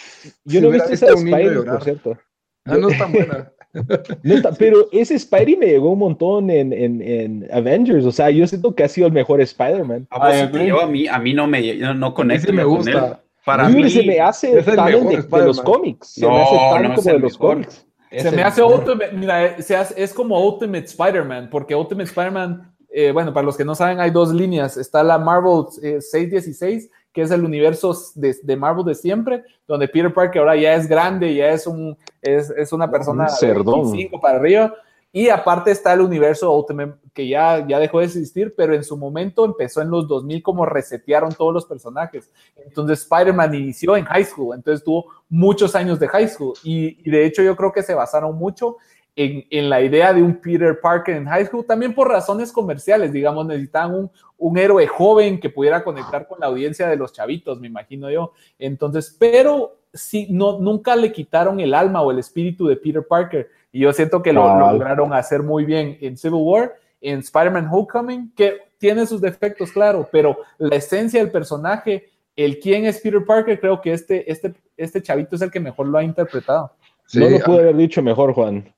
[0.44, 1.76] yo si no he visto visto esa Spidey, llorar.
[1.76, 2.18] por cierto.
[2.66, 3.52] Ah, no es tan buena.
[4.58, 8.06] Pero ese Spidey me llegó un montón en, en, en Avengers.
[8.06, 10.08] O sea, yo siento que ha sido el mejor Spider-Man.
[10.10, 12.92] A a mí, a mí no me no, no conecto sí me con gusta.
[13.08, 13.14] él.
[13.50, 16.08] Para mí, se me hace es el tan mejor de, los cómics.
[16.10, 17.54] Se me No, hace tan no es como de los mejor.
[17.56, 17.86] cómics.
[18.12, 18.80] Se me hace mejor.
[18.80, 23.46] Ultimate, mira, eh, se hace- es como Ultimate Spider-Man, porque Ultimate Spider-Man, eh, bueno, para
[23.46, 24.78] los que no saben, hay dos líneas.
[24.78, 29.88] Está la Marvel eh, 616, que es el universo de, de Marvel de siempre, donde
[29.88, 33.82] Peter Parker ahora ya es grande, ya es, un, es, es una persona de cerdón.
[33.92, 34.74] 25 para arriba.
[35.12, 38.96] Y aparte está el universo Ultimate, que ya, ya dejó de existir, pero en su
[38.96, 42.32] momento empezó en los 2000 como resetearon todos los personajes.
[42.56, 46.54] Entonces Spider-Man inició en high school, entonces tuvo muchos años de high school.
[46.64, 48.78] Y, y de hecho yo creo que se basaron mucho
[49.16, 53.12] en, en la idea de un Peter Parker en high school, también por razones comerciales,
[53.12, 57.60] digamos, necesitaban un, un héroe joven que pudiera conectar con la audiencia de los chavitos,
[57.60, 58.32] me imagino yo.
[58.58, 63.50] Entonces, pero sí, no, nunca le quitaron el alma o el espíritu de Peter Parker.
[63.72, 68.34] Y yo siento que lo, lograron hacer muy bien en Civil War, en Spider-Man Homecoming,
[68.36, 73.60] que tiene sus defectos, claro, pero la esencia del personaje, el quién es Peter Parker,
[73.60, 76.72] creo que este, este, este chavito es el que mejor lo ha interpretado.
[77.06, 78.74] Sí, no lo pude haber dicho mejor, Juan.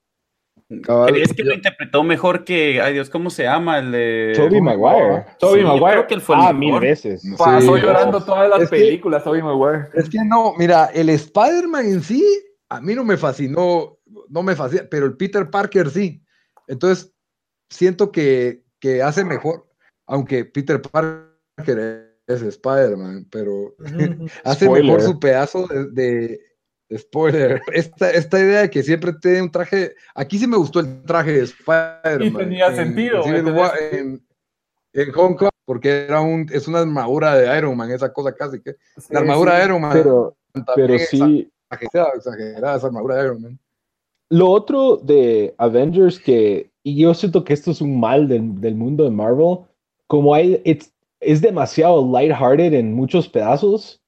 [0.82, 1.12] cabal.
[1.12, 3.78] ¿Crees que lo interpretó mejor que, ay Dios, ¿cómo se llama?
[3.78, 4.32] El de...
[4.36, 5.24] Tobey Maguire.
[5.38, 5.92] Tobey Sí, yo Maguire.
[5.92, 6.80] creo que él fue el Ah, mejor.
[6.80, 7.22] mil veces.
[7.22, 7.76] Sí, Pasó no.
[7.76, 9.88] llorando todas las Es que- películas, Tobey Maguire.
[9.94, 12.24] Es que no, mira, el Spider-Man en sí,
[12.70, 13.98] a mí no me fascinó,
[14.28, 16.22] no me fascina, pero el Peter Parker sí.
[16.68, 17.12] Entonces,
[17.70, 19.68] siento que, que hace mejor,
[20.06, 23.74] aunque Peter Parker es Spider-Man, pero
[24.44, 24.84] hace Spoiler.
[24.84, 26.40] mejor su pedazo de, de-
[26.88, 27.62] de spoiler.
[27.72, 31.32] Esta, esta idea de que siempre tiene un traje, aquí sí me gustó el traje
[31.32, 32.26] de Spider-Man.
[32.42, 34.26] Y tenía en- sentido, en tenía en-
[34.92, 38.60] en Hong Kong, porque era un, es una armadura de Iron Man, esa cosa casi
[38.60, 38.76] que.
[39.08, 40.36] La armadura de Iron Man Pero,
[40.74, 43.58] pero sí, exagerada, exagerada esa armadura de Iron Man.
[44.32, 48.74] Lo otro de Avengers que, y yo siento que esto es un mal del, del
[48.74, 49.58] mundo de Marvel,
[50.06, 54.00] como hay, it's- es demasiado lighthearted en muchos pedazos,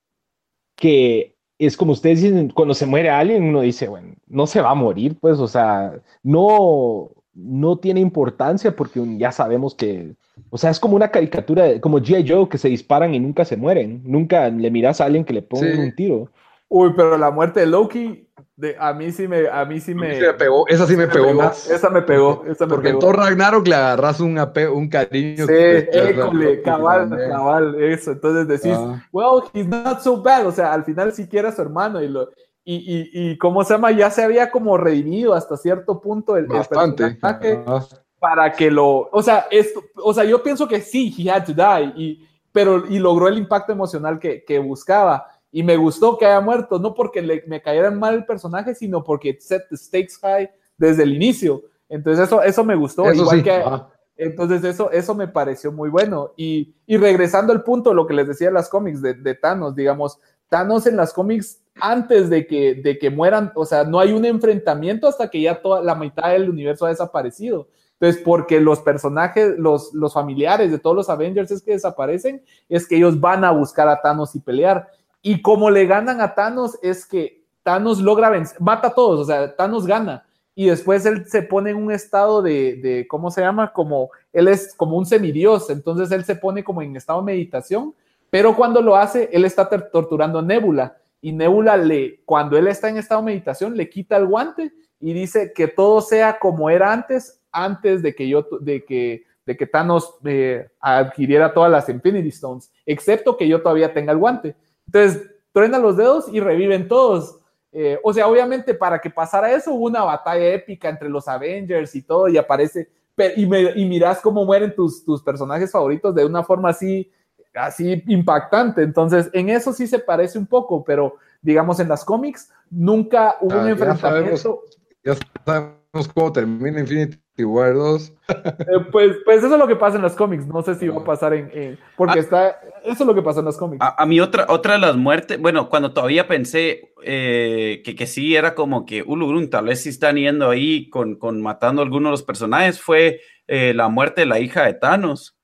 [0.77, 4.71] que es como ustedes dicen, cuando se muere alguien, uno dice, bueno, no se va
[4.71, 10.15] a morir, pues, o sea, no, no tiene importancia porque ya sabemos que,
[10.51, 12.27] o sea, es como una caricatura, como G.I.
[12.29, 15.43] Joe, que se disparan y nunca se mueren, nunca le miras a alguien que le
[15.43, 15.79] pongan Sí.
[15.79, 16.29] un tiro.
[16.69, 18.27] Uy, pero la muerte de Loki,
[18.57, 20.97] de, a mí sí me, a mí sí mí me, sí me pegó, esa sí
[20.97, 21.69] me pegó más.
[21.69, 23.13] Esa me pegó, esa me Porque en pegó.
[23.13, 25.47] Thor Ragnarok le agarras un, ape- un cariño.
[25.47, 28.13] Sí, école, cabal, cabal, eso.
[28.13, 29.05] Entonces decís, Ah.
[29.13, 30.47] well, he's not so bad.
[30.47, 32.31] O sea, al final siquiera su hermano y lo.
[32.67, 36.45] Y, y, y cómo se llama, ya se había como redimido hasta cierto punto el,
[36.45, 37.05] el Bastante.
[37.11, 37.85] personaje Ah.
[38.19, 41.53] para que lo, o sea, esto, o sea, yo pienso que sí, he had to
[41.53, 45.27] die, y, pero, y logró el impacto emocional que, que buscaba,
[45.57, 49.05] y me gustó que haya muerto, no porque le, me cayera mal el personaje, sino
[49.05, 53.37] porque set the stakes high desde el inicio, entonces eso, eso me gustó, Eso igual
[53.39, 53.45] sí.
[53.45, 53.89] que, ah.
[54.17, 58.27] entonces eso, eso me pareció muy bueno, y, y regresando al punto, lo que les
[58.27, 62.75] decía de las cómics de, de Thanos, digamos, Thanos en las cómics antes de que,
[62.75, 66.31] de que mueran, o sea, no hay un enfrentamiento hasta que ya toda la mitad
[66.31, 67.69] del universo ha desaparecido.
[68.01, 72.89] Entonces, porque los personajes, los, los familiares de todos los Avengers es que desaparecen, es
[72.89, 74.89] que ellos van a buscar a Thanos y pelear.
[75.27, 79.25] Y como le ganan a Thanos es que Thanos logra vencer, mata a todos, o
[79.25, 80.27] sea, Thanos gana.
[80.55, 83.73] Y después él se pone en un estado de, de, ¿cómo se llama?
[83.73, 87.95] Como, él es como un semidios, entonces él se pone como en estado de meditación,
[88.29, 90.99] pero cuando lo hace, él está torturando a Nebula.
[91.23, 95.15] Y Nebula le, cuando él está en estado de meditación, le quita el guante y
[95.15, 99.67] dice que todo sea como era antes, antes de que yo, de que, de que
[99.67, 104.55] Thanos eh, adquiriera todas las Infinity Stones, excepto que yo todavía tenga el guante.
[104.87, 107.39] Entonces, truena los dedos y reviven todos.
[107.73, 111.95] Eh, o sea, obviamente para que pasara eso hubo una batalla épica entre los Avengers
[111.97, 112.89] y todo y aparece,
[113.37, 117.11] y, me- y miras cómo mueren tus, tus personajes favoritos de una forma así,
[117.53, 118.83] así impactante.
[118.83, 123.55] Entonces, en eso sí se parece un poco, pero digamos en las cómics nunca hubo
[123.55, 124.63] Ah, un ya enfrentamiento.
[125.05, 125.15] Ya
[125.45, 128.13] sabemos cómo termina Infinity 2.
[128.27, 130.47] Eh, pues, pues eso es lo que pasa en los cómics.
[130.47, 131.51] No sé si va a pasar en.
[131.53, 132.23] en- porque Ah.
[132.23, 132.49] está.
[132.85, 133.85] Eso es lo que pasa en los cómics.
[133.85, 138.07] A, a mí otra, otra de las muertes, bueno, cuando todavía pensé eh, que, que
[138.07, 141.85] sí era como que Ulurun, tal vez sí están yendo ahí con, con matando a
[141.85, 145.37] algunos de los personajes, fue eh, la muerte de la hija de Thanos.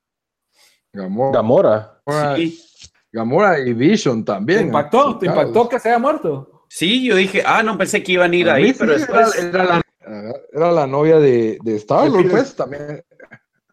[0.93, 2.01] Gamora, Gamora.
[2.35, 2.59] Sí,
[3.11, 4.65] Gamora y Vision ¿Te también.
[4.67, 5.17] impactó?
[5.17, 6.47] ¿Te impactó que se haya muerto?
[6.67, 8.99] sí, yo dije, ah, no pensé que iban a ir A ahí, sí, pero era,
[9.01, 9.43] después...
[9.43, 9.80] era la,
[10.51, 13.03] era la novia de, de Star-Lord, De Peter- pues, también.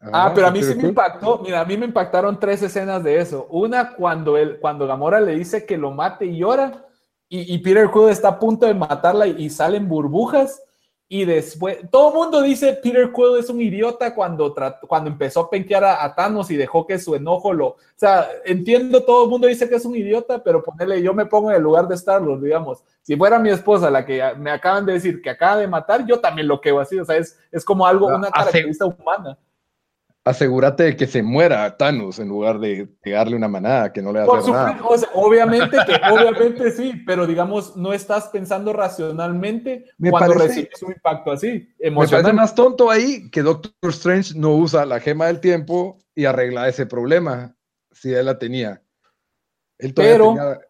[0.01, 1.39] Ah, pero a mí sí me impactó.
[1.39, 3.47] Mira, a mí me impactaron tres escenas de eso.
[3.51, 6.87] Una, cuando, él, cuando Gamora le dice que lo mate y llora,
[7.29, 10.63] y, y Peter Quill está a punto de matarla y, y salen burbujas.
[11.11, 14.55] Y después, todo el mundo dice Peter Quill es un idiota cuando,
[14.87, 17.67] cuando empezó a penquear a, a Thanos y dejó que su enojo lo.
[17.69, 21.25] O sea, entiendo, todo el mundo dice que es un idiota, pero ponerle, yo me
[21.25, 22.85] pongo en el lugar de Star-Lord, digamos.
[23.01, 26.21] Si fuera mi esposa la que me acaban de decir que acaba de matar, yo
[26.21, 26.99] también lo quedo así.
[26.99, 29.39] O sea, es, es como algo, una característica humana.
[30.29, 34.25] Asegúrate de que se muera Thanos en lugar de pegarle una manada que no le
[34.25, 34.77] Por hacer nada.
[34.79, 40.35] supuesto, o sea, obviamente que, obviamente sí, pero digamos, no estás pensando racionalmente Me cuando
[40.35, 44.85] parece- recibes un impacto así, Me parece más tonto ahí que Doctor Strange no usa
[44.85, 47.57] la gema del tiempo y arregla ese problema
[47.91, 48.83] si él la tenía.
[49.79, 50.61] Él todavía Pero- tenía-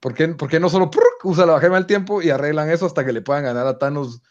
[0.00, 0.90] ¿por, qué, por qué no solo
[1.22, 4.22] usa la gema del tiempo y arreglan eso hasta que le puedan ganar a Thanos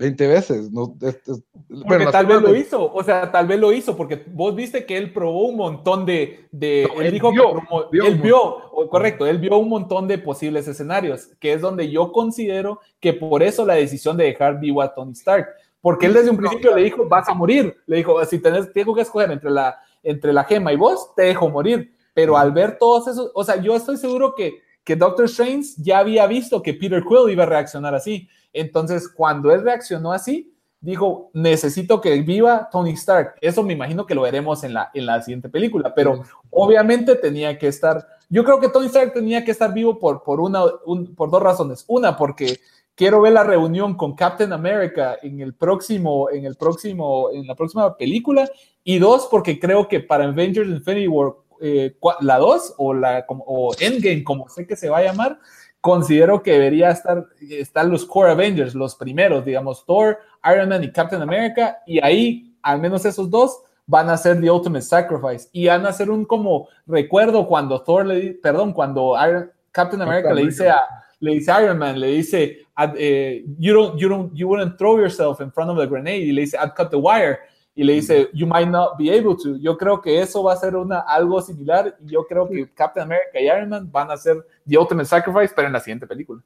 [0.00, 0.72] 20 veces?
[0.72, 3.70] No, es- es- Porque bueno, tal vez lo de- hizo, o sea, tal vez lo
[3.72, 7.30] hizo, porque vos viste que él probó un montón de, de No, él, él dijo
[7.30, 7.60] vio, que
[7.92, 12.10] vio él vio, correcto, él vio un montón de posibles escenarios, que es donde yo
[12.12, 15.46] considero que por eso la decisión de dejar vivo a Tony Stark,
[15.82, 18.94] porque él desde un principio le dijo, vas a morir, le dijo, si tenés, tengo
[18.94, 22.78] que escoger entre la, entre la gema y vos, te dejo morir, pero al ver
[22.78, 26.74] todos esos, o sea, yo estoy seguro que, que Doctor Strange ya había visto que
[26.74, 32.68] Peter Quill iba a reaccionar así, entonces cuando él reaccionó así, dijo, necesito que viva
[32.72, 33.34] Tony Stark.
[33.42, 37.58] Eso me imagino que lo veremos en la, en la siguiente película, pero obviamente tenía
[37.58, 41.14] que estar, yo creo que Tony Stark tenía que estar vivo por, por, una, un-
[41.14, 41.84] por dos razones.
[41.86, 42.60] Una, porque
[42.94, 47.54] quiero ver la reunión con Captain America en el próximo, en el próximo, en la
[47.54, 48.48] próxima película.
[48.82, 53.74] Y dos, porque creo que para Avengers Infinity War, eh, la 2 o, la, o
[53.78, 55.38] Endgame, como sé que se va a llamar,
[55.80, 60.18] considero que debería estar, estar los Core Avengers, los primeros, digamos, Thor,
[60.52, 64.50] Iron Man y Captain America, y ahí, al menos esos dos, van a ser The
[64.50, 69.50] Ultimate Sacrifice, y van a ser un como recuerdo cuando Thor le, perdón, cuando Iron-
[69.72, 70.82] Captain America le dice a,
[71.20, 74.98] le dice Iron Man, le dice, "I'd, eh, you don't, you don't, you wouldn't throw
[74.98, 77.38] yourself in front of the grenade, y le dice, I'd cut the wire,
[77.74, 79.56] y le dice, you might not be able to.
[79.58, 83.04] Yo creo que eso va a ser una, algo similar, y yo creo que Captain
[83.04, 86.42] America y Iron Man van a ser The Ultimate Sacrifice, pero en la siguiente película.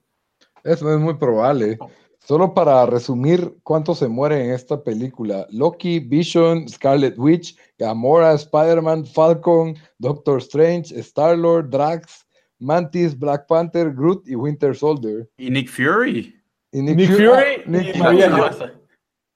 [0.63, 1.79] Eso es muy probable.
[2.21, 5.47] Solo para resumir cuántos se mueren en esta película.
[5.51, 12.27] Loki, Vision, Scarlet Witch, Gamora, Spider-Man, Falcon, Doctor Strange, Star-Lord, Drax,
[12.59, 15.29] Mantis, Black Panther, Groot y Winter Soldier.
[15.37, 16.35] Y Nick Fury.
[16.73, 18.03] Y Nick Fu- Fury ah, Nick y Fury.
[18.03, 18.73] Maria Hill.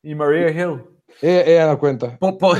[0.02, 0.97] Y Maria Hill.
[1.22, 2.16] Ella, ella no cuenta.
[2.18, 2.56] Po- po-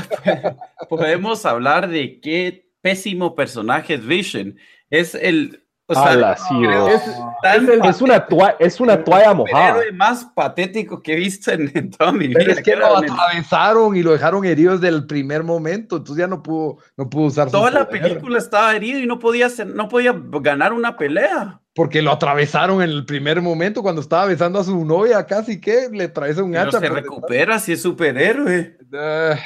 [0.89, 4.55] Podemos hablar de qué pésimo personaje es Vision.
[4.89, 5.63] Es el.
[5.91, 7.01] O sea, Ala, sí, que Es,
[7.41, 9.69] tan es el- Es una, toa- es una toalla mojada.
[9.69, 12.37] superhéroe más patético que he visto en, en toda mi vida.
[12.39, 15.97] Pero es que lo el- atravesaron y lo dejaron herido desde el primer momento.
[15.97, 19.07] Entonces ya no pudo, no pudo usar su Toda la poder, película estaba herido y
[19.07, 21.59] no podía, hacer, no podía ganar una pelea.
[21.79, 25.25] Porque lo atravesaron en el primer momento cuando estaba besando a su novia.
[25.25, 26.77] Casi que le atravesa un Pero hacha.
[26.81, 28.77] se recupera si es superhéroe.
[28.93, 29.37] Ah,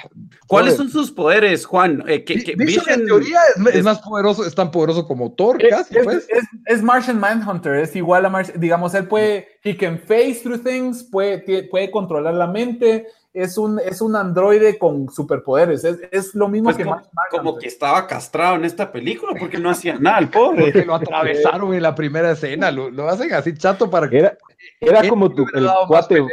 [0.48, 2.04] ¿Cuáles son sus poderes, Juan?
[2.08, 4.72] Eh, que- Vi- que Vision, en Vision- teoría es, es es- más poderoso, es tan
[4.72, 6.28] poderoso como Thor, Es, casi, es- pues.
[6.28, 10.64] es- es Martian Manhunter, es igual a Martian, digamos, él puede, he can face through
[10.64, 16.48] things, puede controlar la mente, es un, es un androide con superpoderes, es, es lo
[16.48, 19.98] mismo pues que como, Martian como que estaba castrado en esta película porque no hacía
[20.00, 20.66] nada el pobre.
[20.66, 24.38] Porque lo atravesaron en la primera escena, lo, lo hacen así chato para que Era,
[24.80, 26.24] era él como tu, el cuate.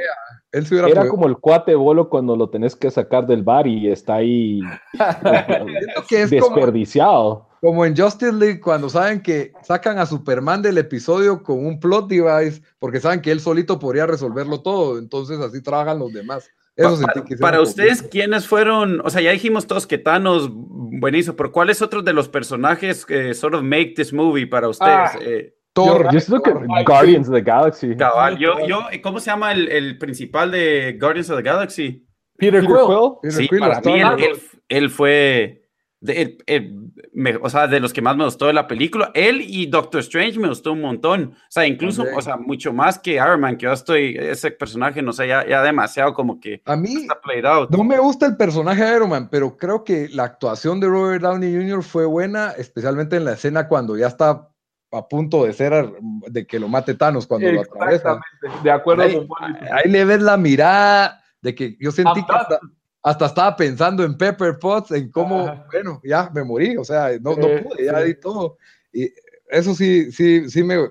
[0.52, 3.88] Él era podido- como el cuate bolo cuando lo tenés que sacar del bar y
[3.90, 4.60] está ahí
[4.92, 7.46] Siento que es como, desperdiciado.
[7.60, 12.08] como en Justice League cuando saben que sacan a Superman del episodio con un plot
[12.08, 16.50] device porque saben que él solito podría resolverlo todo, entonces así trabajan los demás.
[16.76, 18.02] Eso Pa- sentí para, ustedes.
[18.02, 19.00] ¿quiénes fueron?
[19.04, 23.34] O sea, ya dijimos todos que Thanos, buenísimo, pero ¿cuáles otros de los personajes que
[23.34, 25.10] sort of make this movie para ustedes?
[25.14, 25.18] Ah.
[25.20, 27.96] Eh, Thor, Yo siento que Ay, Guardians of the Galaxy.
[27.96, 32.06] cabal, yo, yo, ¿cómo se llama el, el principal de Guardians of the Galaxy?
[32.36, 32.86] Peter Peter Quill.
[32.86, 33.10] Quill.
[33.22, 35.59] Peter Sí, Quill, para mí él- él fue,
[36.00, 36.76] de, el- el-
[37.12, 39.10] me- o sea, de los que más me gustó de la película.
[39.14, 41.34] Él y Doctor Strange me gustó un montón.
[41.34, 45.02] O sea, incluso, o sea, mucho más que Iron Man, que yo estoy, ese personaje,
[45.02, 47.70] no sé, ya, ya demasiado como que A mí está played out.
[47.70, 51.22] no me gusta el personaje de Iron Man, pero creo que la actuación de Robert
[51.22, 51.82] Downey Jr.
[51.82, 54.46] fue buena, especialmente en la escena cuando ya está
[54.92, 55.92] a punto de ser
[56.28, 57.94] de que lo mate Thanos cuando lo atraviesa.
[58.40, 59.28] Exactamente, de acuerdo Ahí, con
[59.72, 62.58] ahí le ves la mirada de que yo sentí que hasta,
[63.02, 65.66] hasta estaba pensando en Pepper Potts, en cómo, Ajá.
[65.72, 68.58] bueno, ya me morí, o sea, no, no pude, ya di todo.
[68.92, 69.10] Y
[69.48, 70.90] eso sí, sí, sí me...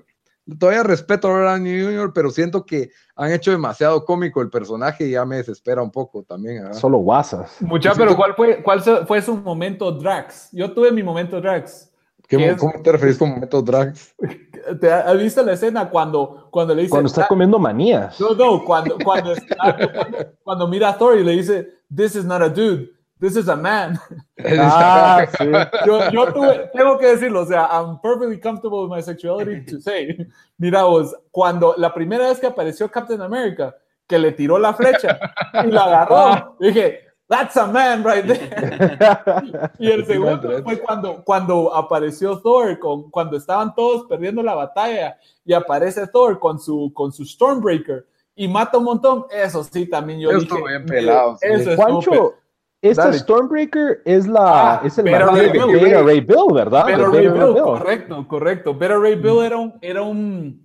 [0.58, 5.06] Todavía respeto a Robert Downey Jr., pero siento que han hecho demasiado cómico el personaje
[5.06, 6.64] y ya me desespera un poco también.
[6.64, 6.78] ¿verdad?
[6.78, 7.56] Solo guasas.
[7.60, 10.48] Mucha, pero ¿cuál fue, cuál fue su momento Drax?
[10.50, 11.90] Yo tuve mi momento Drax.
[12.30, 12.56] ¿Qué ¿Qué?
[12.56, 14.14] ¿Cómo te referís con momentos drags?
[14.80, 18.20] ¿Te has visto la escena cuando, cuando le dice Cuando está "Ah, comiendo manías.
[18.20, 19.88] No, no, cuando, cuando, está- cuando,
[20.42, 22.88] cuando mira a Thor y le dice, This is not a dude,
[23.20, 23.98] this is a man.
[24.58, 25.44] Ah, sí.
[25.86, 29.80] Yo, yo tuve, tengo que decirlo, o sea, I'm perfectly comfortable with my sexuality to
[29.80, 30.16] say.
[30.58, 33.74] Mira vos, cuando la primera vez que apareció Captain America,
[34.06, 35.18] que le tiró la flecha
[35.64, 37.00] y la agarró, dije,
[37.30, 39.70] That's a man right there.
[39.78, 45.16] Y el segundo fue cuando, cuando apareció Thor, con, cuando estaban todos perdiendo la batalla
[45.44, 48.04] y aparece Thor con su, con su Stormbreaker
[48.34, 49.26] y mata un montón.
[49.30, 50.56] Eso sí, también yo Eso dije.
[50.66, 51.46] bien pelado, sí.
[51.48, 52.34] Eso pe- Juancho,
[52.82, 53.18] esta Dale.
[53.18, 55.80] Stormbreaker es la Ah, es el martillo Ray Bill.
[55.84, 56.82] Beta Ray Bill, ¿verdad?
[56.86, 57.62] Pero Ray Beta Bill, Bill.
[57.62, 58.76] correcto, correcto.
[58.76, 60.64] Pero Ray Bill era un, era un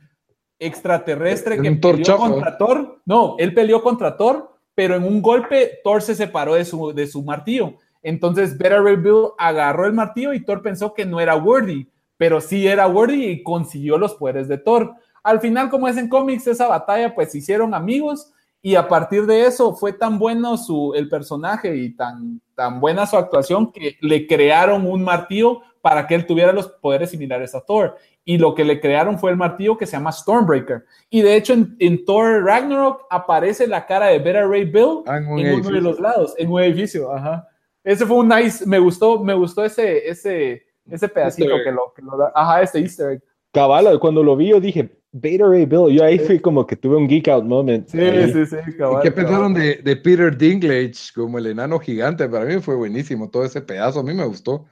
[0.58, 3.02] extraterrestre que peleó contra Thor.
[3.06, 7.08] No, él peleó contra Thor, pero en un golpe Thor se separó de su, de
[7.08, 7.76] su martillo.
[8.04, 12.68] Entonces Ray Bill agarró el martillo y Thor pensó que no era worthy, pero sí
[12.68, 14.94] era worthy y consiguió los poderes de Thor.
[15.24, 19.26] Al final, como es en cómics, esa batalla, pues se hicieron amigos y a partir
[19.26, 23.98] de eso fue tan bueno su, el personaje y tan, tan buena su actuación que
[24.02, 27.96] le crearon un martillo para que él tuviera los poderes similares a Thor.
[28.28, 30.84] Y lo que le crearon fue el martillo que se llama Stormbreaker.
[31.12, 35.18] Y de hecho en, en Thor Ragnarok aparece la cara de Beta Ray Bill Ah,
[35.18, 37.12] en un en uno de los lados, en un edificio.
[37.14, 37.48] Ajá.
[37.84, 42.02] Ese fue un nice, me gustó, me gustó ese, ese, ese pedacito que lo, que
[42.02, 42.32] lo da.
[42.34, 43.22] Ajá, este easter egg.
[43.54, 46.98] Cabal, cuando lo vi yo dije, Beta Ray Bill, yo ahí fui como que tuve
[46.98, 47.88] un geek out moment.
[47.88, 48.34] Sí, ahí.
[48.34, 49.14] sí, sí, ¿Y cabal, qué cabal.
[49.14, 52.28] pensaron de, de Peter Dinklage como el enano gigante?
[52.28, 54.00] Para mí fue buenísimo todo ese pedazo.
[54.00, 54.66] A mí me gustó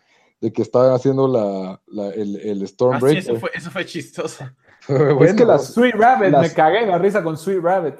[0.44, 3.18] de que estaban haciendo la, la- el, el Ah, sí, Stormbreaker.
[3.18, 4.44] eso, fue, eso fue chistoso.
[4.90, 5.36] Bueno.
[5.38, 7.96] que las- Sweet Rabbit, Las- me cagué en la risa con Sweet Rabbit.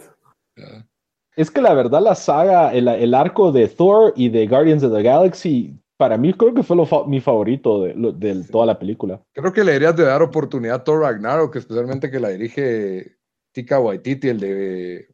[1.36, 4.94] Es que la verdad la saga, el, el arco de Thor y de Guardians of
[4.94, 8.66] the Galaxy, para mí creo que fue lo fa- mi favorito de, lo- de toda
[8.66, 9.22] la película.
[9.34, 13.16] Creo que le deberías de dar oportunidad a Thor Ragnarok, especialmente que la dirige
[13.54, 15.08] Tika Waititi, el de,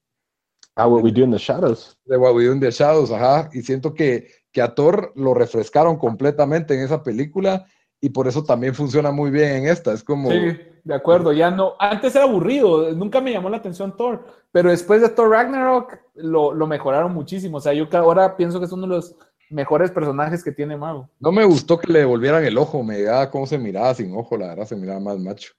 [0.75, 1.97] Ah, What We Do in the Shadows.
[2.05, 3.49] de What We Do in the Shadows, ajá.
[3.53, 7.65] Y siento que, que a Thor lo refrescaron completamente en esa película
[8.01, 9.93] y por eso también funciona muy bien en esta.
[9.93, 10.29] Es como...
[10.29, 11.73] Sí, de acuerdo, ya no.
[11.79, 16.53] Antes era aburrido, nunca me llamó la atención Thor, pero después de Thor Ragnarok lo,
[16.53, 17.57] lo mejoraron muchísimo.
[17.57, 19.15] O sea, yo ahora pienso que es uno de los
[19.49, 21.03] mejores personajes que tiene Marvel.
[21.19, 24.37] No me gustó que le devolvieran el ojo, me llegaba cómo se miraba sin ojo,
[24.37, 25.53] la verdad, se miraba más macho.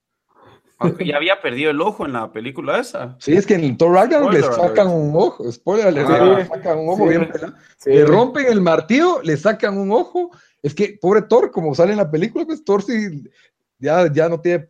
[0.80, 3.16] Aunque ya había perdido el ojo en la película esa.
[3.20, 5.90] Sí, es que en Thor Ragnarok le sacan un ojo, spoiler, Ah.
[6.38, 7.08] le sacan un ojo Sí.
[7.10, 7.52] bien pelado.
[7.76, 7.90] Sí.
[7.90, 10.30] Le rompen el martillo, le sacan un ojo.
[10.62, 13.24] Es que, pobre Thor, como sale en la película, pues Thor sí
[13.78, 14.66] ya, ya no tiene.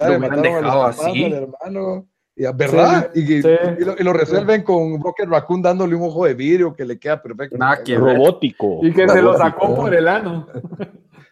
[0.00, 1.24] ya le mataron a los papás, así.
[1.24, 2.06] al hermano.
[2.54, 3.10] ¿Verdad?
[3.16, 3.48] y, sí.
[3.80, 6.96] y lo, y lo resuelven con Rocket Raccoon dándole un ojo de vidrio que le
[6.96, 7.56] queda perfecto.
[7.58, 7.96] Nada que.
[7.96, 8.78] Robótico.
[8.82, 10.46] Y que se lo sacó por el ano.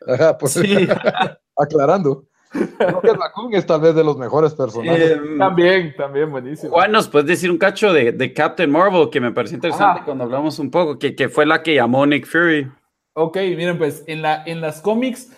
[0.04, 0.88] Ajá, pues, Sí.
[1.56, 2.24] aclarando.
[2.52, 5.12] Rocket Raccoon es tal vez de los mejores personajes.
[5.12, 6.72] Em, También, también buenísimo.
[6.72, 10.04] Juan, ¿nos puedes decir un cacho de, de Captain Marvel que me pareció interesante Ajá.
[10.04, 12.70] cuando hablamos un poco, que, que fue la que llamó Nick Fury?
[13.14, 15.32] Ok, miren, pues en, la, en las cómics,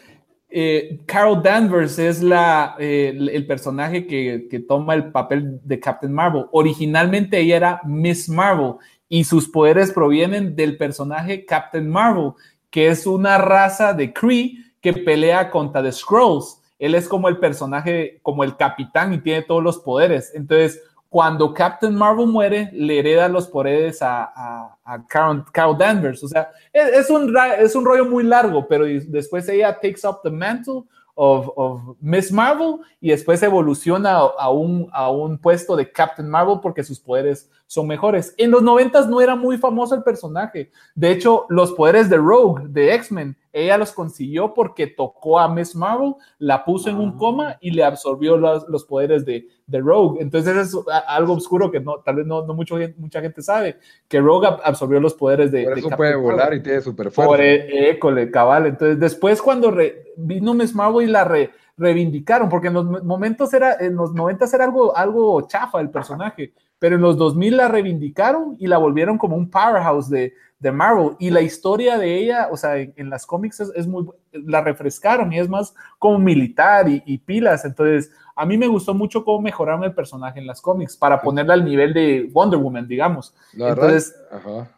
[0.51, 5.79] eh, Carol Danvers es la, eh, el, el personaje que, que toma el papel de
[5.79, 6.47] Captain Marvel.
[6.53, 8.75] Originalmente ella era Miss Marvel
[9.09, 12.33] y sus poderes provienen del personaje Captain Marvel,
[12.71, 16.58] que es una raza de Kree que pelea contra The Skrulls.
[16.79, 20.33] Él es como el personaje, como el capitán y tiene todos los poderes.
[20.35, 26.23] Entonces, cuando Captain Marvel muere, le hereda los poderes a, a, a Carol, Danvers.
[26.23, 30.21] O sea, es, es un, es un rollo muy largo, pero después ella takes up
[30.23, 35.75] the mantle of, of Miss Marvel y después evoluciona a, a un, a un puesto
[35.75, 38.35] de Captain Marvel porque sus poderes son mejores.
[38.39, 40.71] En los noventas no era muy famoso el personaje.
[40.95, 45.75] De hecho, los poderes de Rogue, de X-Men, ella los consiguió porque tocó a Miss
[45.77, 50.21] Marvel, la puso en un coma y le absorbió los, los poderes de, de Rogue.
[50.23, 53.77] Entonces es a- algo oscuro que no, tal vez no, no mucho, mucha gente sabe,
[54.09, 55.65] que Rogue ab- absorbió los poderes de...
[55.65, 57.45] Por eso puede volar y tiene super Por fuerza.
[57.45, 58.67] e- école, cabal.
[58.67, 63.01] Entonces, después cuando re- vino Miss Marvel y la re- reivindicaron, porque en los mo-
[63.03, 67.57] momentos era, en los 90 era algo, algo chafa el personaje, pero en los 2000
[67.57, 71.17] la reivindicaron y la volvieron como un powerhouse de, de Marvel.
[71.19, 74.61] Y la historia de ella, o sea, en, en las cómics es, es muy, la
[74.61, 77.65] refrescaron y es más como militar y, y pilas.
[77.65, 81.55] Entonces, a mí me gustó mucho cómo mejoraron el personaje en las cómics para ponerla
[81.55, 83.35] al nivel de Wonder Woman, digamos.
[83.53, 84.71] La Entonces, ajá.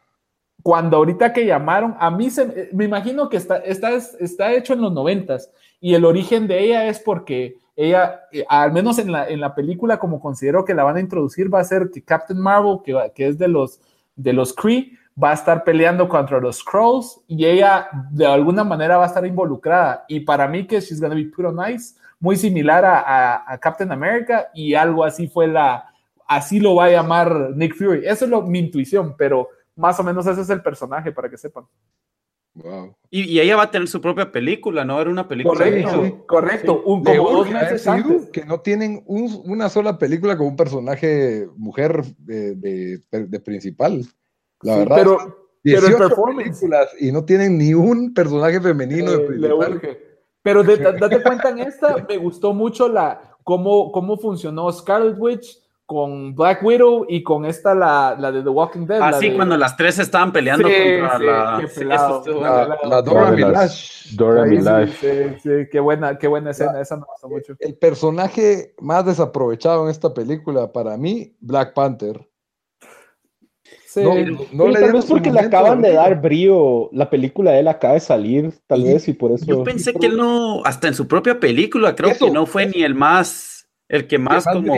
[0.63, 4.81] cuando ahorita que llamaron, a mí se, me imagino que está, está, está hecho en
[4.81, 9.29] los noventas y el origen de ella es porque ella, eh, al menos en la,
[9.29, 12.39] en la película, como considero que la van a introducir, va a ser que Captain
[12.39, 13.81] Marvel, que, que es de los,
[14.17, 18.97] de los Kree, va a estar peleando contra los Skrulls y ella de alguna manera
[18.97, 20.05] va a estar involucrada.
[20.09, 23.59] Y para mí que she's gonna be put on ice, muy similar a, a- a
[23.59, 25.85] Captain America y algo así fue la,
[26.27, 28.03] así lo va a llamar Nick Fury.
[28.07, 31.37] Eso es lo, mi intuición, pero más o menos ese es el personaje para que
[31.39, 31.65] sepan.
[32.55, 32.95] Wow.
[33.11, 35.01] Y, y ella va a tener su propia película, ¿no?
[35.01, 35.57] Era una película.
[35.57, 36.15] Correcto, sí.
[36.27, 36.83] correcto.
[36.85, 38.29] Un, Le como dos a meses antes.
[38.31, 44.05] que no tienen un- una sola película con un personaje mujer de, de- de principal.
[44.63, 44.97] La Sí, verdad.
[44.97, 46.67] pero, son pero el 18 performance
[47.01, 50.11] y no tienen ni un personaje femenino de eh, le urge.
[50.43, 55.17] Pero de- da- date cuenta en esta, me gustó mucho la cómo, cómo funcionó Scarlet
[55.19, 59.01] Witch con Black Widow y con esta, la, la de The Walking Dead.
[59.01, 61.59] la Así de- cuando las tres estaban peleando Sí, contra sí, la.
[61.69, 61.85] sí,
[62.25, 63.31] estuvo- La, la Dora.
[63.33, 64.15] Milaje.
[64.15, 64.47] Dora
[64.87, 65.09] sí,
[65.43, 67.55] sí, qué buena, qué buena escena, esa me gustó mucho.
[67.59, 72.30] El personaje más desaprovechado en esta película para mí, Black Panther.
[73.93, 74.01] Sí.
[74.05, 76.89] No, no Pero le tal vez porque le acaban de dar brío.
[76.93, 79.45] La película de él acaba de salir, tal Y- vez, y por eso.
[79.47, 82.67] Yo pensé que él no, hasta en su propia película, creo Eso, que no fue
[82.67, 84.77] ni el más, el que más Más como.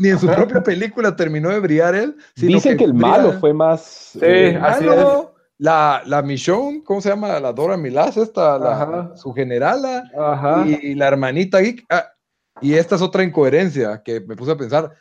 [0.00, 2.16] ni en su propia película terminó de brillar él.
[2.36, 4.16] sino Dicen que el brilla- malo fue más.
[4.22, 7.40] eh, El así malo, la, la Michonne, ¿cómo se llama?
[7.40, 9.16] La Dora Milaje, esta, la- Ajá.
[9.16, 10.64] su generala, Ajá.
[10.68, 11.84] y, la hermanita Geek.
[11.90, 12.04] Ah,
[12.60, 14.92] y esta es otra incoherencia que me puse a pensar.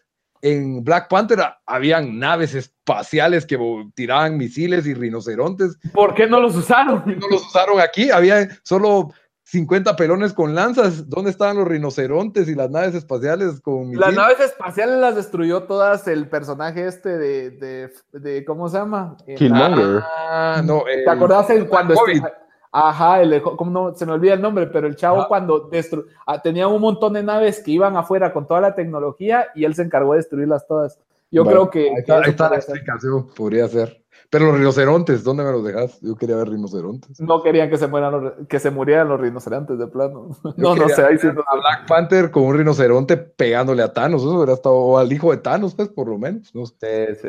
[0.42, 3.58] En Black Panther habían naves espaciales que
[3.94, 5.78] tiraban misiles y rinocerontes.
[5.94, 7.04] ¿Por qué no los usaron?
[7.06, 8.10] No los usaron aquí.
[8.10, 9.12] Había solo
[9.44, 11.10] 50 pelones con lanzas.
[11.10, 14.16] ¿Dónde estaban los rinocerontes y las naves espaciales con Las misiles?
[14.16, 19.18] naves espaciales las destruyó todas el personaje este de, de, de- ¿cómo se llama?
[19.38, 20.02] Killmonger.
[20.30, 20.84] Ah, no.
[20.86, 22.16] ¿Te el- acordás el cuando COVID.
[22.16, 22.34] este-
[22.72, 23.94] Ajá, el, ¿cómo no?
[23.96, 25.28] se me olvida el nombre, pero el chavo Ajá.
[25.28, 29.48] cuando destru- ah, tenía un montón de naves que iban afuera con toda la tecnología
[29.56, 30.98] y él se encargó de destruirlas todas.
[31.32, 32.76] Yo Bueno, creo que, Ahí que está, ahí eso está la puede ser.
[32.78, 33.98] explicación, podría ser.
[34.30, 36.00] Pero los rinocerontes, ¿dónde me los dejas?
[36.00, 37.20] Yo quería ver rinocerontes.
[37.20, 40.30] no querían que se mueran los, que se murieran los rinocerontes de plano.
[40.44, 43.92] Yo No, no sé, ahí sí no A Black Panther con un rinoceronte pegándole a
[43.92, 46.56] Thanos, eso hubiera estado, o al hijo de Thanos, pues, por lo menos.
[46.56, 47.16] No sé.
[47.16, 47.28] Sí, sí,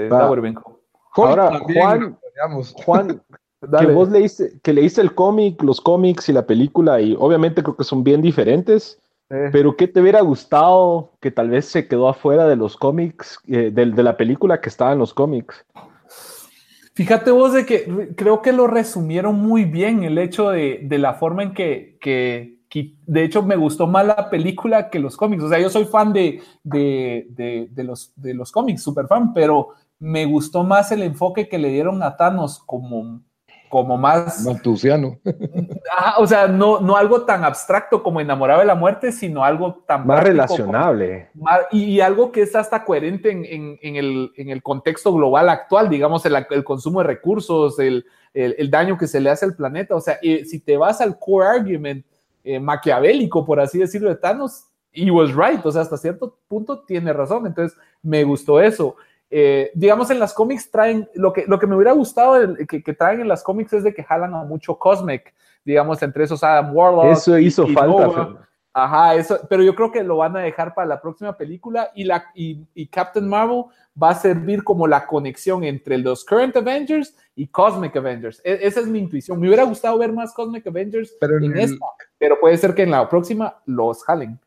[1.15, 2.73] Ahora, Juan- digamos.
[2.85, 3.23] Juan,
[3.63, 3.87] Dale.
[3.89, 7.77] que vos leíste, que leíste el cómic, los cómics y la película, y obviamente creo
[7.77, 8.99] que son bien diferentes,
[9.31, 13.39] Eh, pero ¿qué te hubiera gustado que tal vez se quedó afuera de los cómics,
[13.49, 15.65] eh, del- de, la película que estaba en los cómics?
[16.95, 20.99] Fíjate vos de que re- creo que lo resumieron muy bien el hecho de, de
[20.99, 25.17] la forma en que, que, que- de hecho me gustó más la película que los
[25.17, 25.43] cómics.
[25.45, 29.33] O sea, yo soy fan de, de, de- de los, de los cómics, súper fan,
[29.33, 33.23] pero me gustó más el enfoque que le dieron a Thanos como,
[33.73, 34.45] como más...
[34.45, 35.19] Maltusiano.
[35.97, 39.83] Ajá, o sea, no, no algo tan abstracto como enamorado de la muerte, sino algo
[39.87, 41.31] tan Más relacionable.
[41.71, 45.49] Y, y algo que es hasta coherente en, en- en el, en el contexto global
[45.49, 48.05] actual, digamos, el, el consumo de recursos, el,
[48.35, 49.97] el- el daño que se le hace al planeta.
[49.97, 52.05] O sea, eh, si te vas al core argument
[52.45, 55.65] eh, maquiavélico, por así decirlo, de Thanos, he was right.
[55.65, 57.47] O sea, hasta cierto punto tiene razón.
[57.47, 58.97] Entonces, me gustó eso.
[59.35, 62.83] Eh, digamos, en las cómics traen, lo que, lo que me hubiera gustado el- que,
[62.83, 65.33] que traen en las cómics es de que jalan a mucho Cosmic,
[65.65, 67.07] digamos, entre esos Adam Warlock.
[67.07, 68.07] Eso hizo y falta.
[68.07, 68.49] Nova.
[68.75, 72.05] Ajá, eso, pero yo creo que lo van a dejar para la próxima película y,
[72.05, 73.65] la, y, y Captain Marvel
[74.03, 78.41] va a servir como la conexión entre los Current Avengers y Cosmic Avengers.
[78.45, 79.39] E- esa es mi intuición.
[79.41, 81.87] Me hubiera gustado ver más Cosmic Avengers Pero en en el- esta,
[82.19, 84.39] pero puede ser que en la próxima los jalen.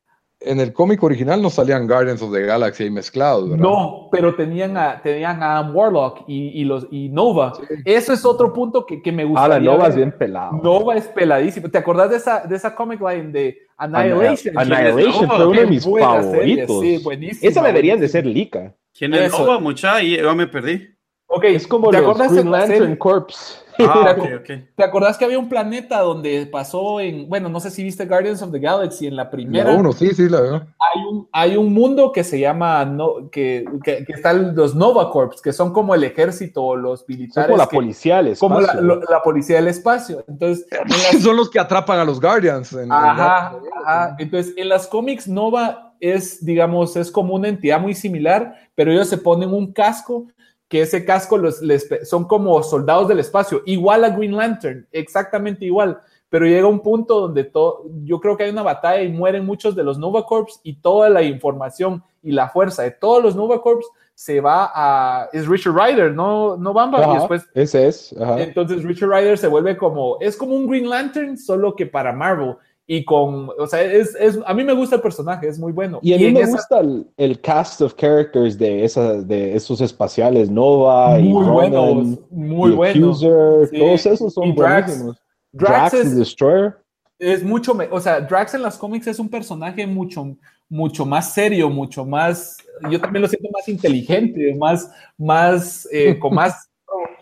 [0.45, 3.63] En el cómic original no salían Guardians of the Galaxy ahí mezclados, ¿verdad?
[3.63, 7.53] No, pero tenían a, tenían a Adam Warlock y, y los, y Nova.
[7.83, 9.89] Eso es otro punto que, que me Ah, gustaría la Nova ver.
[9.89, 10.59] es bien pelado.
[10.63, 11.69] Nova es peladísimo.
[11.69, 14.57] ¿Te acordás de esa, de esa comic line de Annihilation?
[14.57, 16.81] Annihilation fue uno de mis buena serie, favoritos.
[16.81, 18.73] sí, buenísima, Esa deberían de ser Lika.
[18.97, 19.39] ¿Quién es Eso.
[19.39, 20.01] Nova, mucha?
[20.01, 20.87] Y yo me perdí.
[21.27, 22.95] Ok, Es como ¿te los acuerdas Green en la Lantern?
[22.97, 23.64] Corps.
[23.87, 24.49] Ah, ok, ok.
[24.75, 28.41] ¿Te acordás que había un planeta donde pasó en, bueno, no sé si viste Guardians
[28.41, 29.71] of the Galaxy en la primera?
[29.71, 30.55] La uno, sí, sí, la veo.
[30.55, 35.09] Hay un, hay un mundo que se llama, no, que, que, que están los Nova
[35.11, 37.47] Corps, que son como el ejército o los Son militares.
[37.47, 38.81] como la que- policía del como la, espacio.
[38.87, 40.23] lo- la policía del espacio.
[40.27, 42.71] Entonces, en las- Son los que atrapan a los Guardians.
[42.73, 43.75] en- en Ajá, Guardians.
[43.85, 44.15] ajá.
[44.19, 49.07] Entonces, en las cómics, Nova es, digamos, es como una entidad muy similar, pero ellos
[49.07, 50.25] se ponen un casco,
[50.67, 55.65] que ese casco los, les, son como soldados del espacio, igual a Green Lantern, exactamente
[55.65, 55.99] igual.
[56.27, 59.75] Pero llega un punto donde todo, yo creo que hay una batalla y mueren muchos
[59.75, 63.61] de los Nova Corps y toda la información y la fuerza de todos los Nova
[63.61, 63.85] Corps
[64.15, 65.29] se va a.
[65.33, 66.99] Es Richard Rider, no, no Bamba.
[66.99, 68.15] Ajá, Y después ese es.
[68.19, 68.41] ajá.
[68.41, 72.55] entonces Richard Rider se vuelve como, es como un Green Lantern, solo que para Marvel.
[72.87, 75.99] Y con, o sea, es, es- a mí me gusta el personaje, es muy bueno.
[76.03, 79.55] Y a mí en me esa- gusta el, el cast of characters de, esa, de
[79.55, 83.23] esos espaciales, Nova y muy Ronan buenos, muy y buenos.
[83.23, 83.79] Accuser, Sí.
[83.79, 84.85] todos esos son Y Drax.
[84.87, 85.17] buenísimos.
[85.51, 86.77] Drax, Drax, es, Destroyer.
[87.17, 90.35] es mucho, me- o sea, Drax en las cómics es un personaje mucho,
[90.69, 92.57] mucho más serio, mucho más,
[92.91, 96.69] yo también lo siento más inteligente, más, más, eh, con más,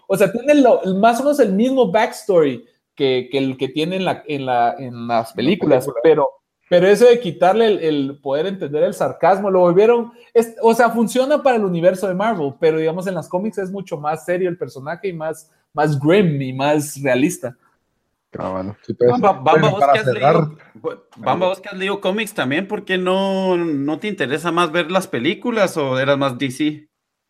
[0.09, 3.95] o sea, tiene lo- más o menos el mismo backstory que, que el que tiene
[3.97, 6.29] en, la, en, la, en las películas, pero,
[6.69, 10.89] pero eso de quitarle el, el poder entender el sarcasmo, lo volvieron, es- o sea,
[10.89, 14.49] funciona para el universo de Marvel, pero digamos en las cómics es mucho más serio
[14.49, 17.55] el personaje y más, más grim y más realista.
[18.81, 19.11] Sí, pues.
[19.11, 20.57] Bamba, Bamba, Bueno, vos para que has cerrar, leído,
[21.17, 24.89] Bamba, vos que has leído cómics también, ¿por qué no, no te interesa más ver
[24.89, 26.87] las películas o eras más DC?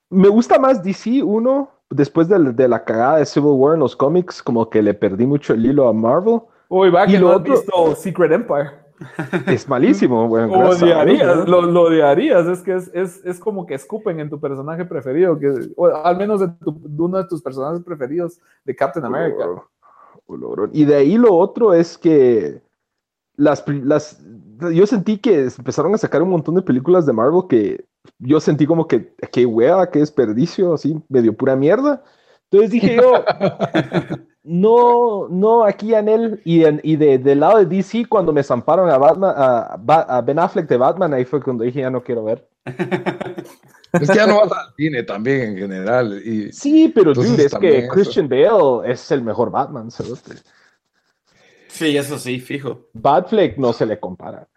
[0.10, 3.96] Me gusta más DC, uno, después de, de la cagada de Civil War en los
[3.96, 6.42] cómics, como que le perdí mucho el hilo a Marvel.
[6.70, 8.72] Uy, va que lo no has otro- visto Secret Empire.
[9.48, 11.46] Es malísimo, bueno, Dios, odiarías, ¿no?
[11.46, 15.38] lo, lo odiarías, es que es, es, es como que escupen en tu personaje preferido,
[15.38, 19.46] que, o al menos de, tu- uno de tus personajes preferidos de Captain America.
[19.48, 20.68] Oh.
[20.72, 22.62] Y de ahí lo otro es que
[23.36, 24.24] las, las,
[24.74, 27.84] yo sentí que empezaron a sacar un montón de películas de Marvel que
[28.20, 32.04] yo sentí como que, qué hueva, qué desperdicio, así, medio pura mierda.
[32.50, 33.24] Entonces dije yo,
[34.44, 38.44] no, no, aquí en él, y, en- y de, del lado de DC, cuando me
[38.44, 42.24] zamparon a, Batman, a, Ben Affleck de Batman, ahí fue cuando dije, ya no quiero
[42.24, 42.48] ver.
[43.94, 46.20] Es que ya no vas al cine también en general.
[46.26, 47.88] Y Sí, pero dude, es que eso.
[47.94, 50.32] Christian Bale es el mejor Batman, cerote.
[51.68, 52.88] Sí, eso sí, fijo.
[52.94, 54.48] Batfleck no se le compara.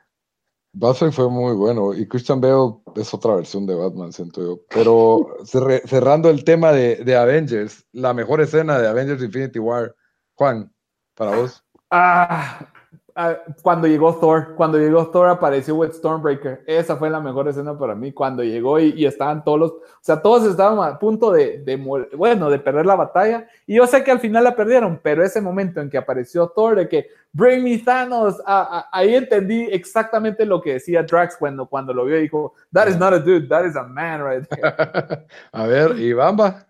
[0.78, 4.60] Batman fue muy bueno y Christian Bale es otra versión de Batman, siento yo.
[4.68, 5.38] Pero
[5.86, 9.94] cerrando el tema de, de Avengers, la mejor escena de Avengers Infinity War,
[10.34, 10.70] Juan,
[11.14, 11.64] para vos.
[11.90, 12.70] Ah,
[13.16, 16.62] ah, cuando llegó Thor, cuando llegó Thor apareció with Stormbreaker.
[16.66, 18.12] Esa fue la mejor escena para mí.
[18.12, 21.76] Cuando llegó y, y estaban todos los, o sea, todos estaban a punto de, de
[22.16, 23.48] bueno, de perder la batalla.
[23.66, 26.76] Y yo sé que al final la perdieron, pero ese momento en que apareció Thor,
[26.76, 31.66] de que Bring me Thanos, ah, ah, ahí entendí exactamente lo que decía Drax cuando,
[31.66, 34.48] cuando lo vio y dijo, That is not a dude, that is a man right
[34.48, 35.26] there.
[35.52, 36.65] A ver, y Bamba,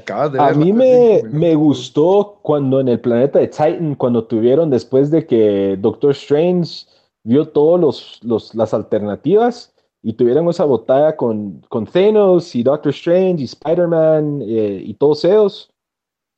[0.00, 4.24] que acabas de A mí me, me gustó cuando en el planeta de Titan, cuando
[4.26, 6.86] tuvieron después de que Doctor Strange
[7.22, 12.90] vio todas los, los- las alternativas y tuvieron esa batalla con, con Thanos y Doctor
[12.90, 15.70] Strange y Spider-Man eh, y todos ellos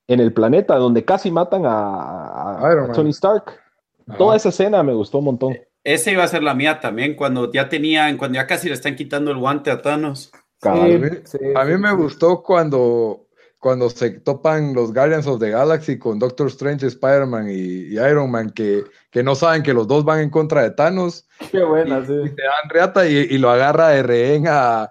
[0.09, 2.90] en el planeta, donde casi matan a.
[2.94, 3.59] Tony Stark.
[4.07, 4.18] Ajá.
[4.18, 5.57] Toda esa escena me gustó un montón.
[5.82, 8.94] Esa iba a ser la mía también, cuando ya tenían, cuando ya casi le están
[8.96, 10.30] quitando el guante a Thanos.
[10.61, 11.22] Cabal.
[11.24, 11.94] Sí, sí, A mí sí, me sí.
[11.96, 13.25] gustó cuando,
[13.66, 18.30] cuando se topan los Guardians of the Galaxy con Doctor Strange, Spider-Man y, y Iron
[18.30, 21.98] Man, que, que no saben que los dos van en contra de Thanos Qué buena,
[21.98, 22.12] y sí.
[22.12, 24.88] se dan reata y, y lo agarra de rehén a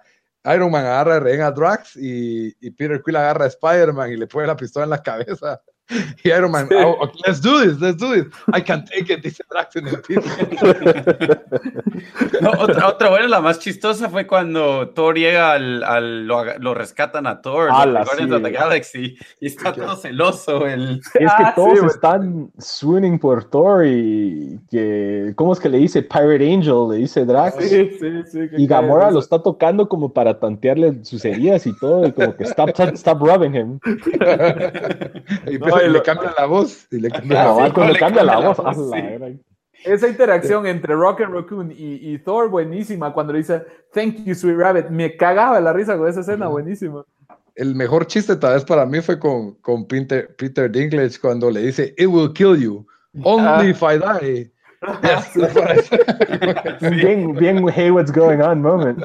[0.53, 4.17] Iron Man, agarra de rehén a Drax y, y Peter Quill agarra a Spider-Man y
[4.17, 5.61] le pone la pistola en la cabeza.
[6.23, 6.75] Y Iron Man, Sí.
[6.83, 8.25] "Oh, okay, let's do this, let's do this.
[8.53, 10.21] I can take it, dice Drax en el piso.
[12.41, 17.27] No, otra, otra buena, la más chistosa fue cuando Thor llega al, al- lo, rescatan
[17.27, 18.23] a Thor, los sí.
[18.31, 20.99] of the Galaxy, y está todo celoso el...
[20.99, 26.01] Es que Ah, todos están swooning por Thor y que, ¿cómo es que le dice?
[26.01, 27.55] Pirate Angel, le dice Drax.
[27.63, 28.49] Sí, sí, sí.
[28.49, 32.11] que Y Gamora de lo está tocando como para tantearle sus heridas y todo, y
[32.11, 33.79] como que stop, stop, stop rubbing him.
[35.47, 36.88] Y No, y le cambia la voz.
[36.91, 37.67] Y le cambia la Cabal, voz.
[37.67, 38.57] sí, cuando le cambia la voz,
[39.84, 43.13] Esa interacción entre Rocket Raccoon y, y Thor, buenísima.
[43.13, 43.63] Cuando le dice,
[43.93, 44.89] Thank you, sweet rabbit.
[44.89, 47.04] Me cagaba la risa con esa escena, buenísima.
[47.55, 51.62] El mejor chiste tal vez para mí fue con, con Peter, Peter Dinklage cuando le
[51.62, 52.86] dice, It will kill you.
[53.24, 53.63] Only Ah.
[53.66, 54.51] if I die.
[56.91, 59.00] Bien, bien, hey, what's going on moment.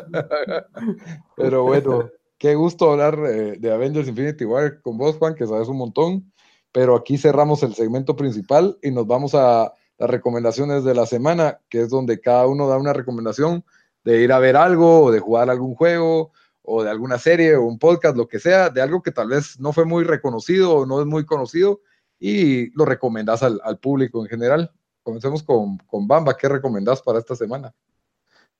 [1.36, 5.68] Pero bueno, qué gusto hablar eh, de Avengers Infinity War con vos, Juan, que sabes
[5.68, 6.30] un montón.
[6.72, 11.60] Pero aquí cerramos el segmento principal y nos vamos a las recomendaciones de la semana,
[11.68, 13.64] que es donde cada uno da una recomendación
[14.02, 16.32] de ir a ver algo o de jugar algún juego
[16.62, 19.60] o de alguna serie o un podcast, lo que sea, de algo que tal vez
[19.60, 21.80] no fue muy reconocido o no es muy conocido
[22.18, 24.72] y lo recomendás al, público en general.
[25.02, 27.74] Comencemos con, con Bamba, ¿qué recomendás para esta semana?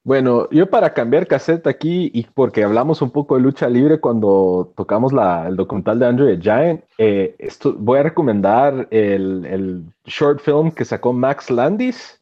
[0.02, 4.72] Bueno, yo para cambiar cassette aquí, y porque hablamos un poco de lucha libre cuando
[4.74, 9.84] tocamos la, el documental de Andrew the Giant, eh, esto, voy a recomendar el, el,
[10.06, 12.18] short film que sacó Max Landis,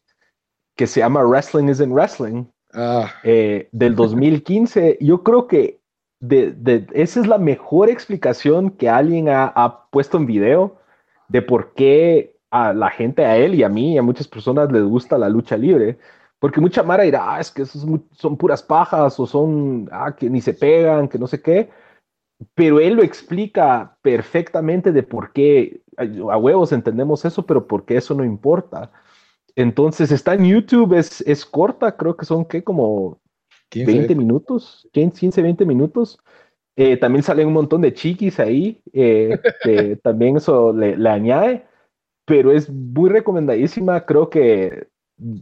[0.77, 3.13] que se llama Wrestling Isn't Wrestling, ah.
[3.23, 4.99] eh, del 2015.
[5.01, 5.79] Yo creo que
[6.21, 10.77] de, de, esa es la mejor explicación que alguien ha, ha puesto en video
[11.29, 14.73] de por qué a la gente, a él y a mí y a muchas personas
[14.73, 15.99] les gusta la lucha libre
[16.39, 20.31] porque mucha Mara dirá, ah, es que esos son puras pajas o son, ah, que
[20.31, 21.71] ni se pegan, que no sé qué.
[22.55, 27.97] Pero él lo explica perfectamente de por qué, a huevos entendemos eso, pero por qué
[27.97, 28.93] eso no importa.
[29.57, 32.63] Entonces está en YouTube, es, es corta, creo que son, ¿qué?
[32.63, 33.21] Como
[33.71, 33.93] 15.
[33.93, 36.21] 20 minutos, 15, 20 minutos.
[36.77, 39.37] Eh, también salen un montón de chiquis ahí, eh,
[40.05, 41.67] también eso le, le, añade,
[42.25, 44.87] pero es muy recomendadísima, creo que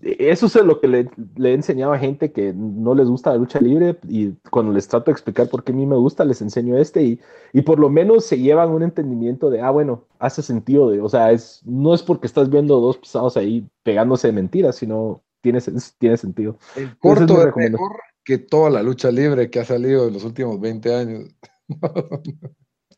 [0.03, 3.37] eso es lo que le, le, he enseñado a gente que no les gusta la
[3.37, 6.41] lucha libre y cuando les trato de explicar por qué a mí me gusta, les
[6.41, 7.21] enseño este y,
[7.53, 11.09] y por lo menos se llevan un entendimiento de, ah, bueno, hace sentido, de, o
[11.09, 15.61] sea, es, no es porque estás viendo dos pisados ahí pegándose de mentiras, sino tiene,
[15.99, 16.59] tiene sentido.
[16.75, 20.59] El corto es, mejor que toda la lucha libre que ha salido en los últimos
[20.59, 21.37] 20 años.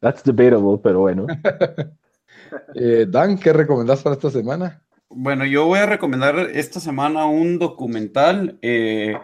[0.01, 1.27] That's debatable, pero bueno.
[2.75, 4.83] eh, Dan, ¿qué recomendás para esta semana?
[5.11, 9.17] Bueno, yo voy a recomendar esta semana un documental, eh,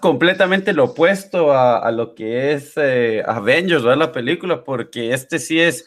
[0.00, 3.98] completamente lo opuesto a, a lo que es eh, Avengers, ¿verdad?
[3.98, 5.86] La película, porque este sí es,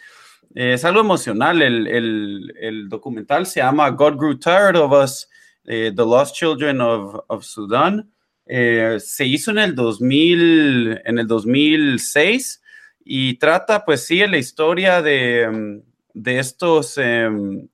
[0.53, 1.63] eh, es algo emocional.
[1.63, 5.27] El, el, el, documental se llama God Grew Tired of Us,
[5.65, 8.11] eh, The Lost Children of, of Sudan.
[8.45, 12.61] Eh, se hizo en el, 2000, en el 2006
[13.03, 15.81] y trata, pues sí, la historia de,
[16.13, 17.67] de estos em,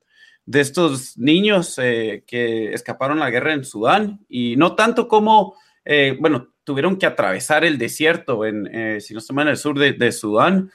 [0.50, 5.54] de estos niños eh, que escaparon la guerra en Sudán y no tanto como,
[5.86, 9.78] eh, bueno, tuvieron que atravesar el desierto, en, eh, si no mal, en el sur
[9.78, 10.72] de, de Sudán,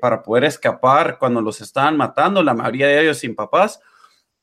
[0.00, 3.80] para poder escapar cuando los estaban matando, la mayoría de ellos sin papás,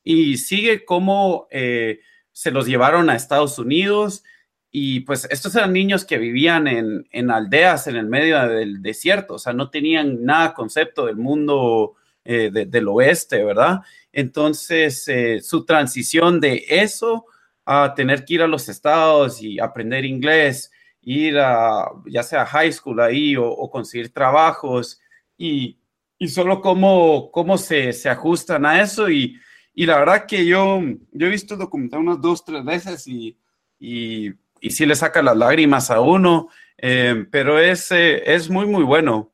[0.04, 4.22] y sigue como se los llevaron a Estados Unidos.
[4.70, 9.34] Y pues estos eran niños que vivían en, en aldeas en el medio del desierto,
[9.34, 11.96] o sea, no tenían nada concepto del mundo
[12.32, 13.80] eh, de, del oeste, ¿verdad?
[14.12, 17.26] Entonces, eh, su transición de eso
[17.64, 20.70] a tener que ir a los estados y aprender inglés,
[21.02, 25.00] ir a ya sea high school ahí o, conseguir trabajos
[25.36, 25.80] y,
[26.20, 29.10] y solo cómo, cómo se, se, ajustan a eso.
[29.10, 29.36] Y,
[29.74, 30.80] y, la verdad que yo,
[31.10, 33.36] yo he visto el documental unas dos, tres veces y,
[33.80, 34.28] y,
[34.60, 36.48] y sí le saca las lágrimas a uno,
[36.78, 39.32] eh, pero es, es muy, muy bueno.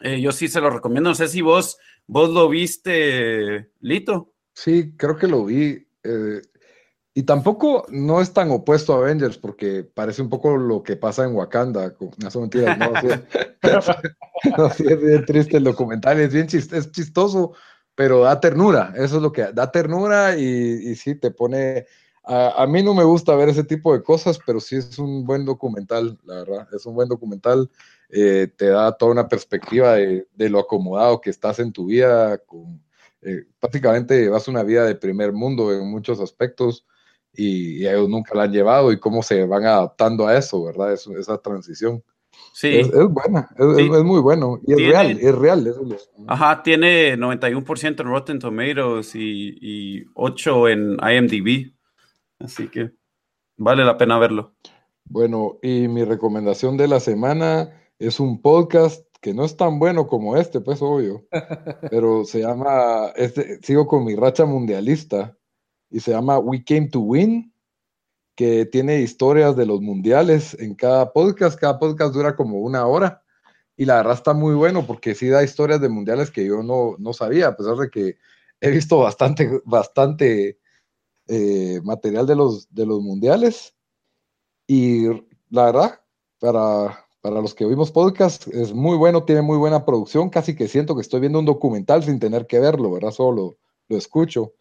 [0.00, 1.10] Yo sí se lo recomiendo.
[1.10, 1.76] No sé si vos
[2.10, 4.32] ¿Vos lo viste, Lito?
[4.54, 5.86] Sí, creo que lo vi.
[6.02, 6.40] Eh,
[7.12, 11.24] y tampoco no es tan opuesto a Avengers, porque parece un poco lo que pasa
[11.24, 11.94] en Wakanda.
[12.16, 12.78] No son mentiras,
[14.56, 14.70] no.
[14.70, 17.52] sí es bien triste el documental, es bien chistoso,
[17.94, 18.94] pero da ternura.
[18.96, 21.84] Eso es lo que da ternura y, y sí te pone.
[22.24, 25.26] A, a, mí no me gusta ver ese tipo de cosas, pero sí es un
[25.26, 26.68] buen documental, la verdad.
[26.72, 27.70] Es un buen documental
[28.10, 32.38] eh, te da toda una perspectiva de, de, lo acomodado que estás en tu vida,
[32.38, 32.80] con,
[33.20, 36.86] eh, prácticamente vas una vida de primer mundo en muchos aspectos
[37.32, 40.92] y, y, ellos nunca la han llevado y cómo se van adaptando a eso, ¿verdad?
[40.92, 42.02] Es, esa transición.
[42.52, 42.76] Sí.
[42.76, 43.90] Es, es buena, es, sí.
[43.92, 45.66] es, muy bueno y es tiene, real, es real.
[45.66, 51.72] Es Ajá, tiene 91% en Rotten Tomatoes y, y 8 en IMDb,
[52.38, 52.92] así que
[53.56, 54.54] vale la pena verlo.
[55.04, 60.06] Bueno, y mi recomendación de la semana es un podcast que no es tan bueno
[60.06, 61.26] como este, pues obvio,
[61.90, 65.36] pero se llama, este, sigo con mi racha mundialista
[65.90, 67.52] y se llama We Came to Win,
[68.36, 73.24] que tiene historias de los mundiales en cada podcast, cada podcast dura como una hora
[73.76, 76.94] y la verdad está muy bueno porque sí da historias de mundiales que yo no,
[76.98, 78.16] no sabía, a pesar de que
[78.60, 80.58] he visto bastante, bastante
[81.26, 83.74] eh, material de los, de los mundiales
[84.68, 85.06] y
[85.50, 86.00] la verdad,
[86.38, 90.66] para para los que oímos podcast, es muy bueno, tiene muy buena producción, casi que
[90.66, 93.10] siento que estoy viendo un documental sin tener que verlo, ¿verdad?
[93.10, 93.56] Solo lo,
[93.90, 94.54] lo escucho.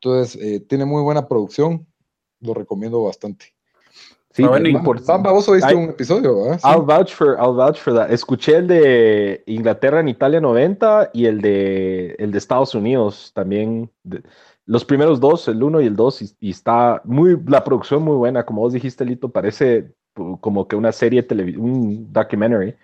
[0.00, 1.86] Entonces, eh, tiene muy buena producción,
[2.40, 3.46] lo recomiendo bastante.
[4.30, 6.60] Sí, Ah, bueno, Bamba, vos oíste Ay, un episodio, ¿verdad?
[6.62, 6.66] Sí.
[6.68, 8.10] I'll vouch for, I'll vouch for that.
[8.10, 13.90] Escuché el de Inglaterra en Italia 90 y el de, el de Estados Unidos también.
[14.02, 14.22] de-
[14.66, 18.16] los primeros dos, el uno y el dos, y, y está muy, la producción muy
[18.16, 18.46] buena.
[18.46, 19.92] Como vos dijiste, Lito, parece
[20.40, 22.74] como que una serie televisiva, un documentary.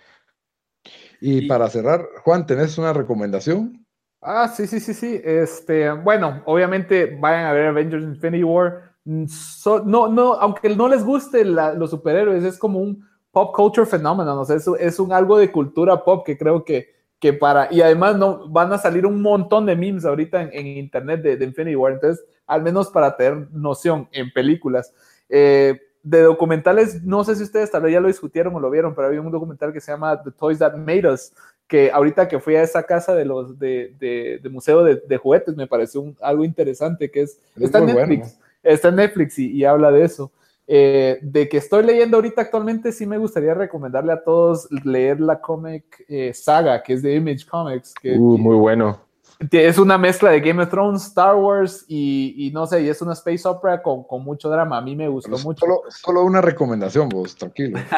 [1.21, 3.87] Y Y- para cerrar, Juan, ¿tenés una recomendación?
[4.23, 5.21] Ah, sí, sí, sí, sí.
[5.25, 8.93] Este, bueno, obviamente vayan a ver Avengers Infinity War.
[9.05, 13.03] Mm, so- no, no, aunque no les guste la- los superhéroes, es como un
[13.33, 14.43] pop culture fenómeno, ¿no?
[14.43, 16.89] O sea, es, es un algo de cultura pop que creo que,
[17.19, 20.67] que para, y además no, van a salir un montón de memes ahorita en, en
[20.67, 24.93] internet de, de Infinity War, entonces, al menos para tener noción en películas.
[25.31, 28.95] Eh, de documentales, no sé si ustedes tal vez ya lo discutieron o lo vieron,
[28.95, 31.33] pero había un documental que se llama The Toys That Made Us,
[31.69, 35.17] que ahorita que fui a esa casa de los de, de- de museo de, de
[35.19, 38.45] juguetes me pareció un- algo interesante que es, Es está en Netflix, bueno.
[38.63, 40.33] está en Netflix y, y habla de eso.
[40.73, 45.41] Eh, de que estoy leyendo ahorita actualmente, sí me gustaría recomendarle a todos leer la
[45.41, 49.01] cómic eh, saga, que es de Image Comics, que Uh, muy bueno.
[49.51, 53.01] Es una mezcla de Game of Thrones, Star Wars y, y no sé, y es
[53.01, 54.77] una space opera con, con mucho drama.
[54.77, 55.61] A mí me gustó Pero mucho.
[55.61, 57.79] Solo, solo una recomendación, vos, tranquilo.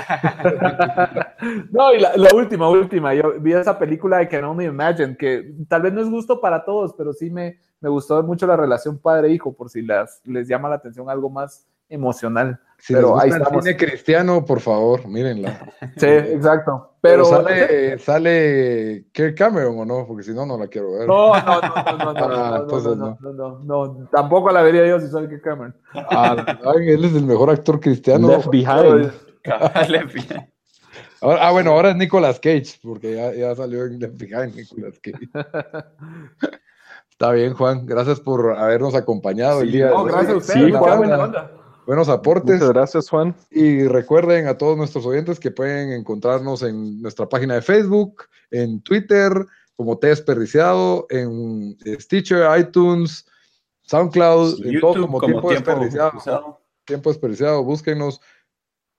[1.72, 5.52] No, y la, la última, última, yo vi esa película de Can Only Imagine, que
[5.68, 8.96] tal vez no es gusto para todos, pero sí me, me gustó mucho la relación
[8.96, 12.58] padre-hijo, por si las, les llama la atención algo más emocional.
[12.78, 13.64] Si Pero les ahí el estamos.
[13.64, 15.56] cine cristiano, por favor, mírenla.
[15.96, 16.88] Sí, exacto.
[17.00, 21.06] Pero, Pero, sale, sale Kirk Cameron o no, porque si no, no la quiero ver.
[21.06, 24.50] no, no, no, no, no, no, Ah, no, entonces no, no, no, no, no, tampoco
[24.50, 25.76] la vería yo si soy que Cameron.
[25.94, 26.44] Ah,
[26.76, 28.28] ay, él es el mejor actor cristiano.
[28.28, 29.12] Left Behind.
[31.20, 34.98] Ahora- ah, bueno, ahora es Nicolas Cage, porque ya, ya salió en Left Behind Nicolas
[35.00, 35.28] Cage.
[37.10, 37.86] Está bien, Juan.
[37.86, 40.10] Gracias por habernos acompañado el Sí, día de No, hoy.
[40.10, 40.76] gracias a Sí, ustedes.
[40.76, 40.98] Juan.
[40.98, 41.50] buena onda.
[41.92, 42.54] Buenos aportes.
[42.54, 43.36] Muchas gracias, Juan.
[43.50, 48.80] Y recuerden a todos nuestros oyentes que pueden encontrarnos en nuestra página de Facebook, en
[48.80, 49.30] Twitter,
[49.76, 53.26] como Te Desperdiciado, en Stitcher, iTunes,
[53.82, 56.12] SoundCloud, en todo YouTube como, como tiempo, tiempo desperdiciado.
[56.16, 56.60] usado.
[56.86, 58.22] Tiempo desperdiciado, búsquenos.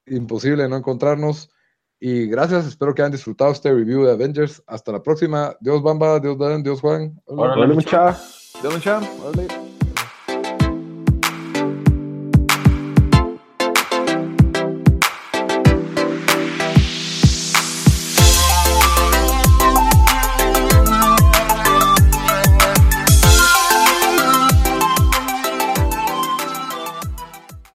[0.06, 1.50] Imposible no encontrarnos.
[2.00, 4.62] Y gracias, espero que hayan disfrutado este review de Avengers.
[4.68, 5.58] Hasta la próxima.
[5.62, 7.20] Dios Bamba, Dios Dan, Dios Juan.
[7.26, 8.16] Hola, mucha.
[8.82, 9.63] Cham, órale.